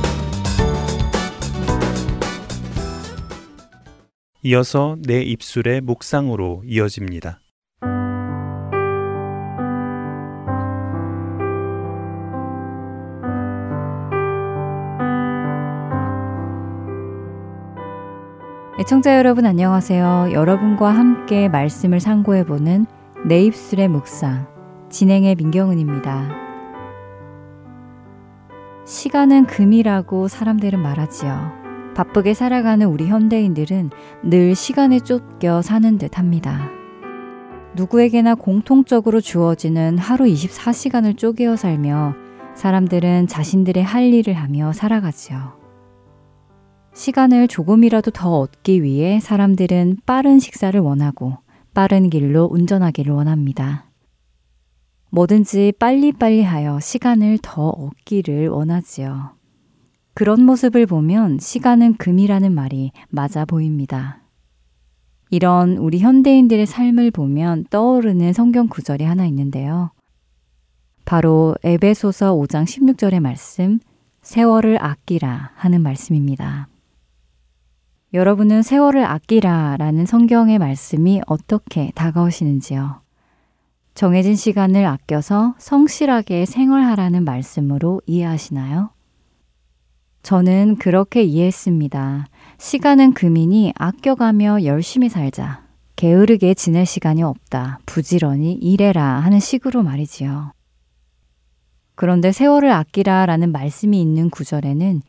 이어서 4.43 4.97
내 5.05 5.21
입술의 5.21 5.81
묵상으로 5.81 6.63
이어집니다. 6.65 7.39
애청자 18.79 19.15
여러분 19.15 19.45
안녕하세요. 19.45 20.29
여러분과 20.31 20.89
함께 20.89 21.47
말씀을 21.47 21.99
상고해보는 21.99 22.87
내 23.27 23.43
입술의 23.43 23.89
묵상, 23.89 24.47
진행의 24.89 25.35
민경은입니다. 25.35 26.35
시간은 28.87 29.45
금이라고 29.45 30.27
사람들은 30.27 30.81
말하지요. 30.81 31.60
바쁘게 31.95 32.33
살아가는 32.33 32.87
우리 32.87 33.07
현대인들은 33.07 33.91
늘 34.23 34.55
시간에 34.55 34.99
쫓겨 34.99 35.61
사는 35.61 35.97
듯 35.97 36.17
합니다. 36.17 36.69
누구에게나 37.75 38.35
공통적으로 38.35 39.21
주어지는 39.21 39.97
하루 39.97 40.25
24시간을 40.25 41.17
쪼개어 41.17 41.55
살며 41.55 42.15
사람들은 42.55 43.27
자신들의 43.27 43.83
할 43.83 44.13
일을 44.13 44.33
하며 44.33 44.73
살아가지요. 44.73 45.59
시간을 46.93 47.47
조금이라도 47.47 48.11
더 48.11 48.39
얻기 48.39 48.83
위해 48.83 49.19
사람들은 49.21 49.99
빠른 50.05 50.39
식사를 50.39 50.77
원하고 50.79 51.37
빠른 51.73 52.09
길로 52.09 52.49
운전하기를 52.51 53.13
원합니다. 53.13 53.85
뭐든지 55.09 55.73
빨리빨리 55.79 56.43
하여 56.43 56.79
시간을 56.79 57.39
더 57.41 57.69
얻기를 57.69 58.49
원하지요. 58.49 59.40
그런 60.13 60.43
모습을 60.43 60.85
보면 60.85 61.39
시간은 61.39 61.95
금이라는 61.95 62.53
말이 62.53 62.91
맞아 63.09 63.45
보입니다. 63.45 64.21
이런 65.29 65.77
우리 65.77 65.99
현대인들의 65.99 66.65
삶을 66.65 67.11
보면 67.11 67.65
떠오르는 67.69 68.33
성경 68.33 68.67
구절이 68.67 69.05
하나 69.05 69.25
있는데요. 69.25 69.91
바로 71.05 71.55
에베소서 71.63 72.35
5장 72.35 72.65
16절의 72.65 73.21
말씀, 73.21 73.79
세월을 74.21 74.83
아끼라 74.83 75.51
하는 75.55 75.81
말씀입니다. 75.81 76.67
여러분은 78.13 78.61
세월을 78.61 79.05
아끼라 79.05 79.77
라는 79.77 80.05
성경의 80.05 80.59
말씀이 80.59 81.21
어떻게 81.27 81.91
다가오시는지요? 81.95 83.01
정해진 83.93 84.35
시간을 84.35 84.85
아껴서 84.85 85.55
성실하게 85.57 86.45
생활하라는 86.45 87.23
말씀으로 87.23 88.01
이해하시나요? 88.05 88.89
저는 90.23 90.75
그렇게 90.77 91.23
이해했습니다. 91.23 92.27
시간은 92.57 93.13
금이니 93.13 93.73
아껴가며 93.75 94.63
열심히 94.63 95.09
살자. 95.09 95.65
게으르게 95.95 96.53
지낼 96.53 96.85
시간이 96.85 97.23
없다. 97.23 97.79
부지런히 97.85 98.53
일해라 98.53 99.03
하는 99.03 99.39
식으로 99.39 99.83
말이지요. 99.83 100.53
그런데 101.95 102.31
세월을 102.31 102.71
아끼라 102.71 103.25
라는 103.25 103.51
말씀이 103.51 103.99
있는 103.99 104.29
구절에는 104.29 105.01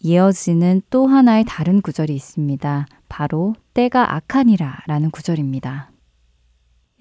이어지는 0.00 0.82
또 0.90 1.06
하나의 1.06 1.44
다른 1.46 1.82
구절이 1.82 2.14
있습니다. 2.14 2.86
바로 3.08 3.54
때가 3.74 4.14
악하니라 4.14 4.80
라는 4.86 5.10
구절입니다. 5.10 5.90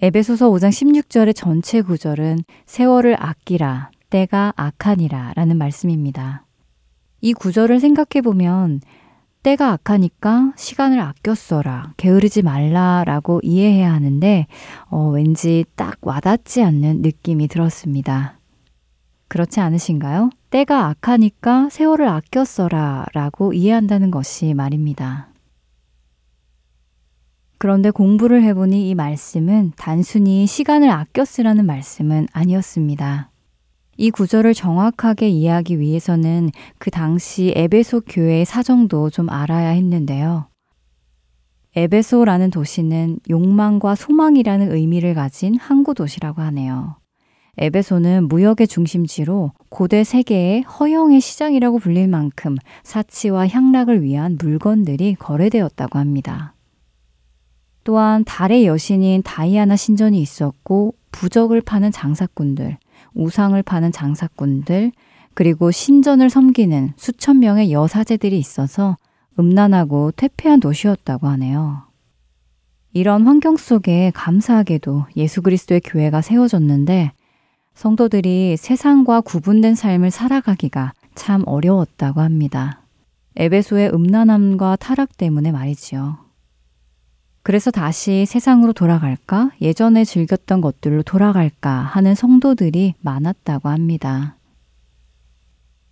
에베소서 0.01 0.49
5장 0.49 0.69
16절의 0.69 1.35
전체 1.35 1.81
구절은 1.81 2.39
세월을 2.65 3.15
아끼라, 3.19 3.91
때가 4.09 4.53
악하니라 4.55 5.33
라는 5.35 5.57
말씀입니다. 5.57 6.45
이 7.21 7.33
구절을 7.33 7.79
생각해 7.79 8.21
보면 8.23 8.81
때가 9.43 9.71
악하니까 9.71 10.53
시간을 10.57 10.99
아껴 10.99 11.33
써라, 11.33 11.93
게으르지 11.97 12.41
말라 12.41 13.03
라고 13.05 13.39
이해해야 13.41 13.93
하는데, 13.93 14.47
어, 14.89 15.09
왠지 15.09 15.65
딱 15.75 15.97
와닿지 16.01 16.61
않는 16.61 17.01
느낌이 17.01 17.47
들었습니다. 17.47 18.37
그렇지 19.29 19.59
않으신가요? 19.61 20.31
때가 20.49 20.87
악하니까 20.87 21.69
세월을 21.69 22.07
아껴 22.07 22.43
써라 22.43 23.05
라고 23.13 23.53
이해한다는 23.53 24.11
것이 24.11 24.53
말입니다. 24.53 25.29
그런데 27.59 27.91
공부를 27.91 28.43
해보니 28.43 28.89
이 28.89 28.95
말씀은 28.95 29.73
단순히 29.77 30.47
시간을 30.47 30.89
아껴 30.89 31.25
쓰라는 31.25 31.65
말씀은 31.65 32.27
아니었습니다. 32.31 33.29
이 33.99 34.11
구절을 34.11 34.53
정확하게 34.53 35.27
이해하기 35.27 35.77
위해서는 35.81 36.51
그 36.77 36.89
당시 36.89 37.51
에베소 37.53 38.03
교회의 38.07 38.45
사정도 38.45 39.09
좀 39.09 39.29
알아야 39.29 39.71
했는데요. 39.71 40.47
에베소라는 41.75 42.49
도시는 42.49 43.19
욕망과 43.29 43.95
소망이라는 43.95 44.71
의미를 44.71 45.15
가진 45.15 45.57
항구 45.57 45.93
도시라고 45.93 46.41
하네요. 46.43 46.95
에베소는 47.57 48.29
무역의 48.29 48.69
중심지로 48.69 49.51
고대 49.67 50.05
세계의 50.05 50.61
허영의 50.61 51.19
시장이라고 51.19 51.79
불릴 51.79 52.07
만큼 52.07 52.55
사치와 52.83 53.49
향락을 53.49 54.01
위한 54.01 54.37
물건들이 54.39 55.15
거래되었다고 55.15 55.99
합니다. 55.99 56.53
또한 57.83 58.23
달의 58.23 58.65
여신인 58.65 59.23
다이아나 59.23 59.75
신전이 59.75 60.21
있었고 60.21 60.93
부적을 61.11 61.59
파는 61.59 61.91
장사꾼들, 61.91 62.77
우상을 63.19 63.61
파는 63.63 63.91
장사꾼들, 63.91 64.91
그리고 65.33 65.71
신전을 65.71 66.29
섬기는 66.29 66.93
수천 66.95 67.39
명의 67.39 67.71
여사제들이 67.71 68.37
있어서 68.37 68.97
음란하고 69.37 70.11
퇴폐한 70.15 70.59
도시였다고 70.59 71.27
하네요. 71.27 71.83
이런 72.91 73.27
환경 73.27 73.55
속에 73.55 74.11
감사하게도 74.15 75.05
예수 75.15 75.41
그리스도의 75.41 75.81
교회가 75.81 76.21
세워졌는데 76.21 77.11
성도들이 77.75 78.57
세상과 78.57 79.21
구분된 79.21 79.75
삶을 79.75 80.11
살아가기가 80.11 80.93
참 81.15 81.43
어려웠다고 81.45 82.21
합니다. 82.21 82.81
에베소의 83.35 83.93
음란함과 83.93 84.75
타락 84.77 85.17
때문에 85.17 85.51
말이지요. 85.51 86.28
그래서 87.41 87.71
다시 87.71 88.25
세상으로 88.25 88.73
돌아갈까? 88.73 89.51
예전에 89.61 90.03
즐겼던 90.03 90.61
것들로 90.61 91.03
돌아갈까? 91.03 91.71
하는 91.71 92.15
성도들이 92.15 92.95
많았다고 93.01 93.69
합니다. 93.69 94.35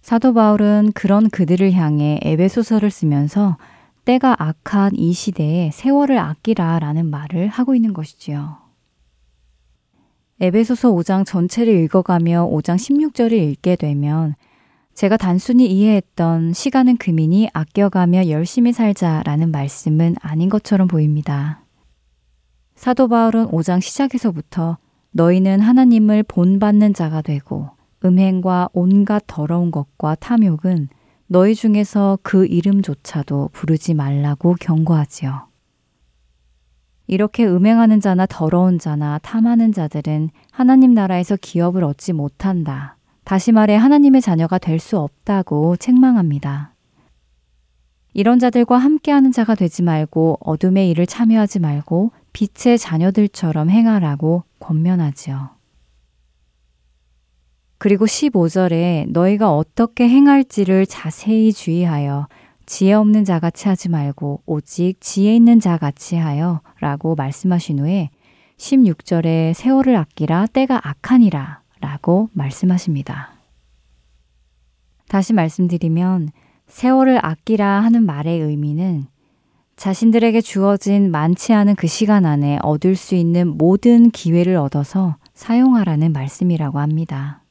사도 0.01 0.33
바울은 0.33 0.91
그런 0.93 1.29
그들을 1.29 1.73
향해 1.73 2.19
에베소서를 2.21 2.91
쓰면서 2.91 3.57
때가 4.05 4.37
악한 4.39 4.95
이 4.95 5.11
시대에 5.11 5.69
세월을 5.71 6.17
아끼라 6.17 6.79
라는 6.79 7.09
말을 7.09 7.47
하고 7.49 7.75
있는 7.75 7.93
것이지요. 7.93 8.57
에베소서 10.39 10.91
5장 10.91 11.25
전체를 11.25 11.73
읽어가며 11.83 12.47
5장 12.49 12.75
16절을 12.77 13.33
읽게 13.33 13.75
되면 13.75 14.35
제가 14.97 15.15
단순히 15.15 15.67
이해했던 15.67 16.53
시간은 16.53 16.97
금이니 16.97 17.49
아껴가며 17.53 18.29
열심히 18.29 18.73
살자라는 18.73 19.51
말씀은 19.51 20.15
아닌 20.21 20.49
것처럼 20.49 20.87
보입니다. 20.87 21.61
사도 22.73 23.07
바울은 23.07 23.45
5장 23.45 23.79
시작에서부터 23.79 24.79
너희는 25.11 25.59
하나님을 25.59 26.23
본받는 26.23 26.95
자가 26.95 27.21
되고 27.21 27.69
음행과 28.03 28.69
온갖 28.73 29.23
더러운 29.27 29.69
것과 29.69 30.15
탐욕은 30.15 30.89
너희 31.27 31.53
중에서 31.53 32.17
그 32.23 32.47
이름조차도 32.47 33.51
부르지 33.53 33.93
말라고 33.93 34.55
경고하지요. 34.59 35.47
이렇게 37.05 37.45
음행하는 37.45 38.01
자나 38.01 38.25
더러운 38.25 38.79
자나 38.79 39.19
탐하는 39.19 39.73
자들은 39.73 40.31
하나님 40.49 40.95
나라에서 40.95 41.37
기업을 41.39 41.83
얻지 41.83 42.13
못한다. 42.13 42.96
다시 43.27 43.51
말해 43.51 43.75
하나님의 43.75 44.21
자녀가 44.21 44.57
될 44.57 44.79
수 44.79 44.97
없다고 44.97 45.75
책망합니다. 45.75 46.73
이런 48.13 48.39
자들과 48.39 48.77
함께하는 48.77 49.33
자가 49.33 49.53
되지 49.53 49.83
말고 49.83 50.37
어둠의 50.39 50.89
일을 50.91 51.05
참여하지 51.05 51.59
말고 51.59 52.11
빛의 52.31 52.77
자녀들처럼 52.79 53.69
행하라고 53.69 54.43
권면하지요. 54.61 55.49
그리고 57.77 58.05
15절에 58.05 59.11
너희가 59.11 59.53
어떻게 59.53 60.07
행할지를 60.07 60.85
자세히 60.85 61.51
주의하여 61.51 62.29
지혜 62.65 62.93
없는 62.93 63.25
자 63.25 63.39
같이 63.39 63.67
하지 63.67 63.89
말고 63.89 64.43
오직 64.45 65.01
지혜 65.01 65.35
있는 65.35 65.59
자 65.59 65.77
같이 65.77 66.15
하여 66.15 66.61
라고 66.79 67.15
말씀하신 67.15 67.79
후에 67.79 68.09
16절에 68.57 69.53
세월을 69.53 69.97
아끼라 69.97 70.45
때가 70.45 70.79
악하니라 70.81 71.66
라고 71.79 72.29
말씀하십니다. 72.33 73.31
다시 75.07 75.33
말씀드리면 75.33 76.29
세월을 76.67 77.23
아끼라 77.25 77.81
하는 77.81 78.05
말의 78.05 78.41
의미는 78.41 79.07
자신들에게 79.77 80.41
주어진 80.41 81.11
많지 81.11 81.53
않은 81.53 81.75
그 81.75 81.87
시간 81.87 82.25
안에 82.25 82.57
얻을 82.63 82.95
수 82.95 83.15
있는 83.15 83.47
모든 83.47 84.09
기회를 84.09 84.55
얻어서 84.55 85.17
사용하라는 85.33 86.13
말씀이라고 86.13 86.79
합니다. 86.79 87.43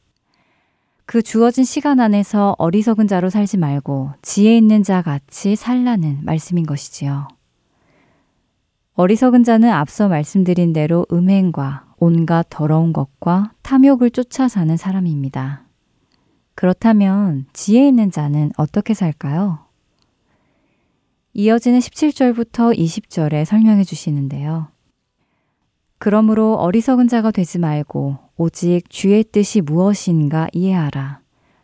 그 1.07 1.23
주어진 1.23 1.63
시간 1.63 2.01
안에서 2.01 2.57
어리석은 2.59 3.07
자로 3.07 3.31
살지 3.31 3.59
말고 3.59 4.11
지혜 4.23 4.57
있는 4.57 4.83
자 4.83 5.03
같이 5.03 5.55
살라는 5.55 6.19
말씀인 6.25 6.67
것이지요. 6.67 7.29
어리석은 8.99 9.45
자는 9.45 9.69
앞서 9.69 10.09
말씀드린 10.09 10.73
대로 10.73 11.05
음행과 11.13 11.85
온갖 11.99 12.47
더러운 12.49 12.95
것과 12.95 13.53
탐욕을 13.61 14.11
쫓아 14.11 14.49
사는 14.49 14.75
사람입니다. 14.75 15.67
그렇다면 16.55 17.45
지혜 17.53 17.87
있는 17.87 18.11
자는 18.11 18.53
어떻게 18.57 18.95
살까요? 18.95 19.59
이어지는 21.35 21.79
17절부터 21.81 22.75
20절에 22.75 23.45
설명해 23.45 23.85
주시는데요. 23.85 24.69
그러므로 25.99 26.55
어리석은 26.55 27.09
자가 27.09 27.33
되지 27.33 27.59
말고 27.59 28.17
오직 28.39 28.89
주의 28.89 29.23
뜻이 29.25 29.61
무엇인가 29.61 30.49
이해하라. 30.55 31.21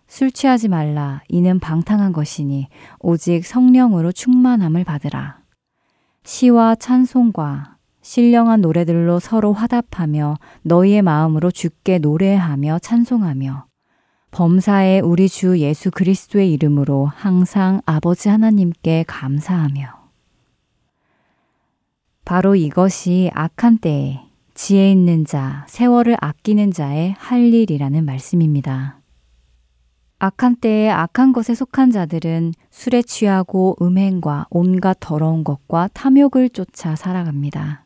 술 0.07 0.31
취하지 0.31 0.69
말라. 0.69 1.23
이는 1.29 1.59
방탕한 1.59 2.13
것이니 2.13 2.69
오직 2.99 3.47
성령으로 3.47 4.13
충만함을 4.13 4.85
받으라. 4.85 5.42
시와 6.25 6.77
찬송과 6.77 7.77
신령한 8.01 8.61
노래들로 8.61 9.19
서로 9.19 9.53
화답하며 9.53 10.39
너희의 10.63 11.03
마음으로 11.03 11.51
주께 11.51 11.99
노래하며 11.99 12.79
찬송하며 12.79 13.67
범사에 14.31 15.01
우리 15.01 15.29
주 15.29 15.59
예수 15.59 15.91
그리스도의 15.91 16.53
이름으로 16.53 17.07
항상 17.07 17.83
아버지 17.85 18.29
하나님께 18.29 19.05
감사하며 19.07 20.03
바로 22.25 22.55
이것이 22.55 23.31
악한 23.35 23.79
때에 23.79 24.21
지혜 24.55 24.93
있는 24.93 25.25
자, 25.25 25.67
세월을 25.69 26.17
아끼는 26.21 26.71
자의 26.71 27.15
할 27.19 27.53
일이라는 27.53 28.05
말씀입니다. 28.05 29.02
악한 30.25 30.55
때에 30.61 30.89
악한 30.89 31.33
것에 31.33 31.53
속한 31.53 31.91
자들은 31.91 32.53
술에 32.71 33.03
취하고 33.03 33.77
음행과 33.83 34.47
온갖 34.51 34.97
더러운 35.01 35.43
것과 35.43 35.89
탐욕을 35.95 36.51
쫓아 36.51 36.95
살아갑니다. 36.95 37.83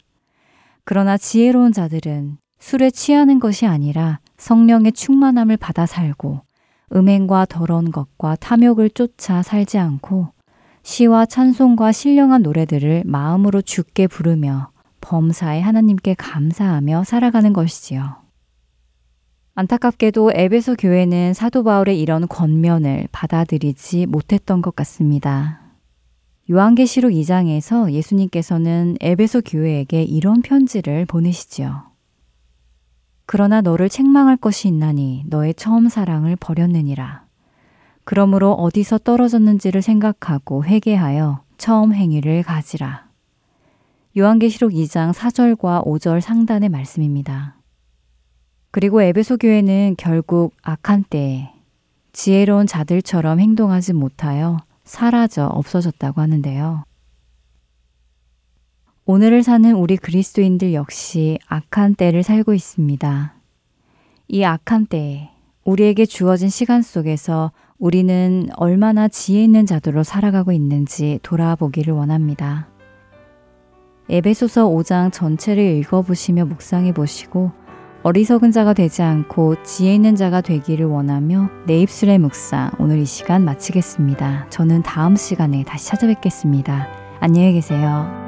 그러나 0.85 1.17
지혜로운 1.17 1.73
자들은 1.73 2.37
술에 2.59 2.91
취하는 2.91 3.41
것이 3.41 3.65
아니라 3.65 4.21
성령의 4.37 4.93
충만함을 4.93 5.57
받아 5.57 5.87
살고 5.87 6.43
음행과 6.95 7.47
더러운 7.47 7.91
것과 7.91 8.37
탐욕을 8.37 8.91
쫓아 8.91 9.41
살지 9.41 9.79
않고 9.79 10.29
시와 10.83 11.25
찬송과 11.25 11.91
신령한 11.93 12.43
노래들을 12.43 13.05
마음으로 13.07 13.63
죽게 13.63 14.09
부르며 14.09 14.73
범사에 15.01 15.63
하나님께 15.63 16.13
감사하며 16.19 17.05
살아가는 17.05 17.55
것이지요. 17.55 18.26
안타깝게도 19.59 20.33
에베소 20.35 20.75
교회는 20.75 21.33
사도 21.33 21.65
바울의 21.65 21.99
이런 21.99 22.29
권면을 22.29 23.09
받아들이지 23.11 24.05
못했던 24.05 24.61
것 24.61 24.77
같습니다. 24.77 25.61
요한계시록 26.51 27.11
2장에서 27.11 27.91
예수님께서는 27.91 28.99
에베소 29.01 29.41
교회에게 29.47 30.03
이런 30.03 30.43
편지를 30.43 31.07
보내시지요. 31.07 31.85
그러나 33.25 33.63
너를 33.63 33.89
책망할 33.89 34.37
것이 34.37 34.69
있나니 34.69 35.25
너의 35.27 35.55
처음 35.55 35.89
사랑을 35.89 36.37
버렸느니라. 36.37 37.25
그러므로 38.05 38.53
어디서 38.53 38.99
떨어졌는지를 38.99 39.81
생각하고 39.81 40.67
회개하여 40.67 41.41
처음 41.57 41.95
행위를 41.95 42.43
가지라. 42.43 43.07
요한계시록 44.19 44.73
2장 44.73 45.15
4절과 45.15 45.87
5절 45.87 46.21
상단의 46.21 46.69
말씀입니다. 46.69 47.56
그리고 48.77 49.01
에베소 49.01 49.39
교회는 49.39 49.95
결국 49.97 50.53
악한 50.61 51.05
때에 51.09 51.49
지혜로운 52.13 52.67
자들처럼 52.67 53.41
행동하지 53.41 53.95
못하여 53.95 54.59
사라져 54.85 55.47
없어졌다고 55.47 56.21
하는데요. 56.21 56.85
오늘을 59.07 59.43
사는 59.43 59.75
우리 59.75 59.97
그리스도인들 59.97 60.75
역시 60.75 61.39
악한 61.47 61.95
때를 61.95 62.23
살고 62.23 62.53
있습니다. 62.53 63.35
이 64.29 64.45
악한 64.45 64.85
때에 64.89 65.31
우리에게 65.65 66.05
주어진 66.05 66.51
시간 66.51 66.83
속에서 66.83 67.53
우리는 67.79 68.47
얼마나 68.57 69.09
지혜 69.09 69.43
있는 69.43 69.65
자들로 69.65 70.03
살아가고 70.03 70.53
있는지 70.53 71.19
돌아보기를 71.23 71.95
원합니다. 71.95 72.69
에베소서 74.11 74.69
5장 74.69 75.15
전체를 75.15 75.65
읽어보시며 75.79 76.45
묵상해 76.45 76.93
보시고 76.93 77.53
어리석은 78.07 78.53
자가 78.53 78.73
되지 78.73 79.03
않고 79.03 79.65
지혜 79.65 79.97
있는 79.97 80.15
자가 80.15 80.41
되기를 80.41 80.87
원하며 80.87 81.51
내 81.67 81.81
입술의 81.81 82.21
묵상 82.21 82.71
오늘 82.79 83.01
이 83.01 83.05
시간 83.05 83.45
마치겠습니다. 83.45 84.47
저는 84.49 84.85
다음 84.85 85.17
시간에 85.17 85.65
다시 85.65 85.89
찾아뵙겠습니다. 85.89 86.87
안녕히 87.19 87.53
계세요. 87.55 88.26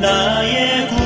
나의 0.00 0.88
구 0.88 1.05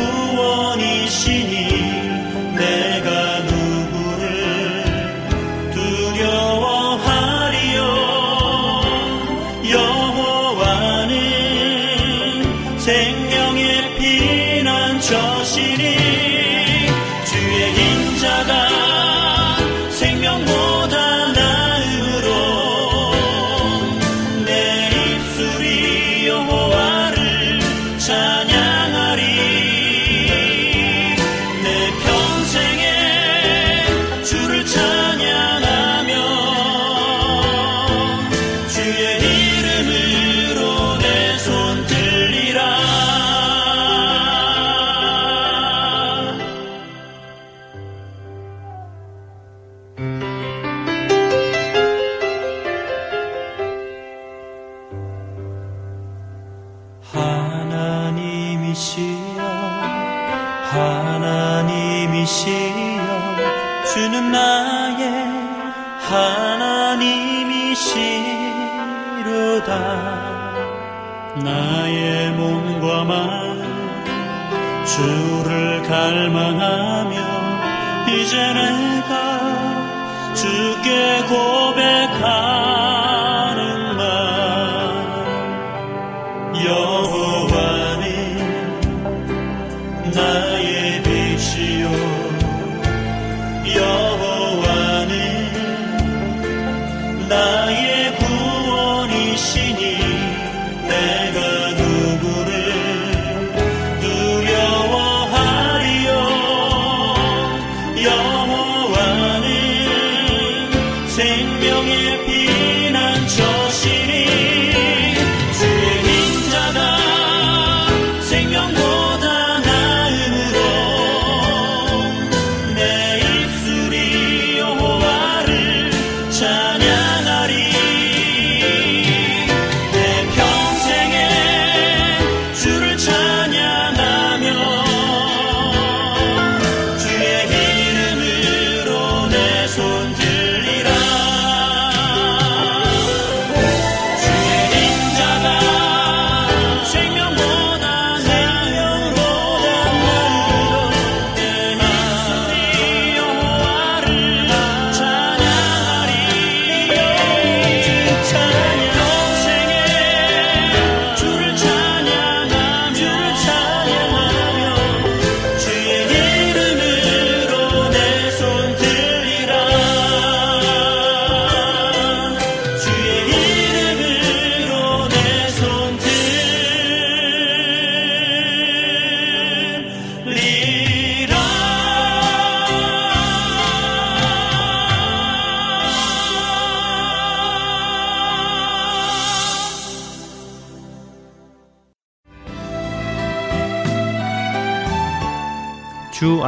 생명의 111.11 112.24
비난 112.24 113.26
저신이 113.26 114.19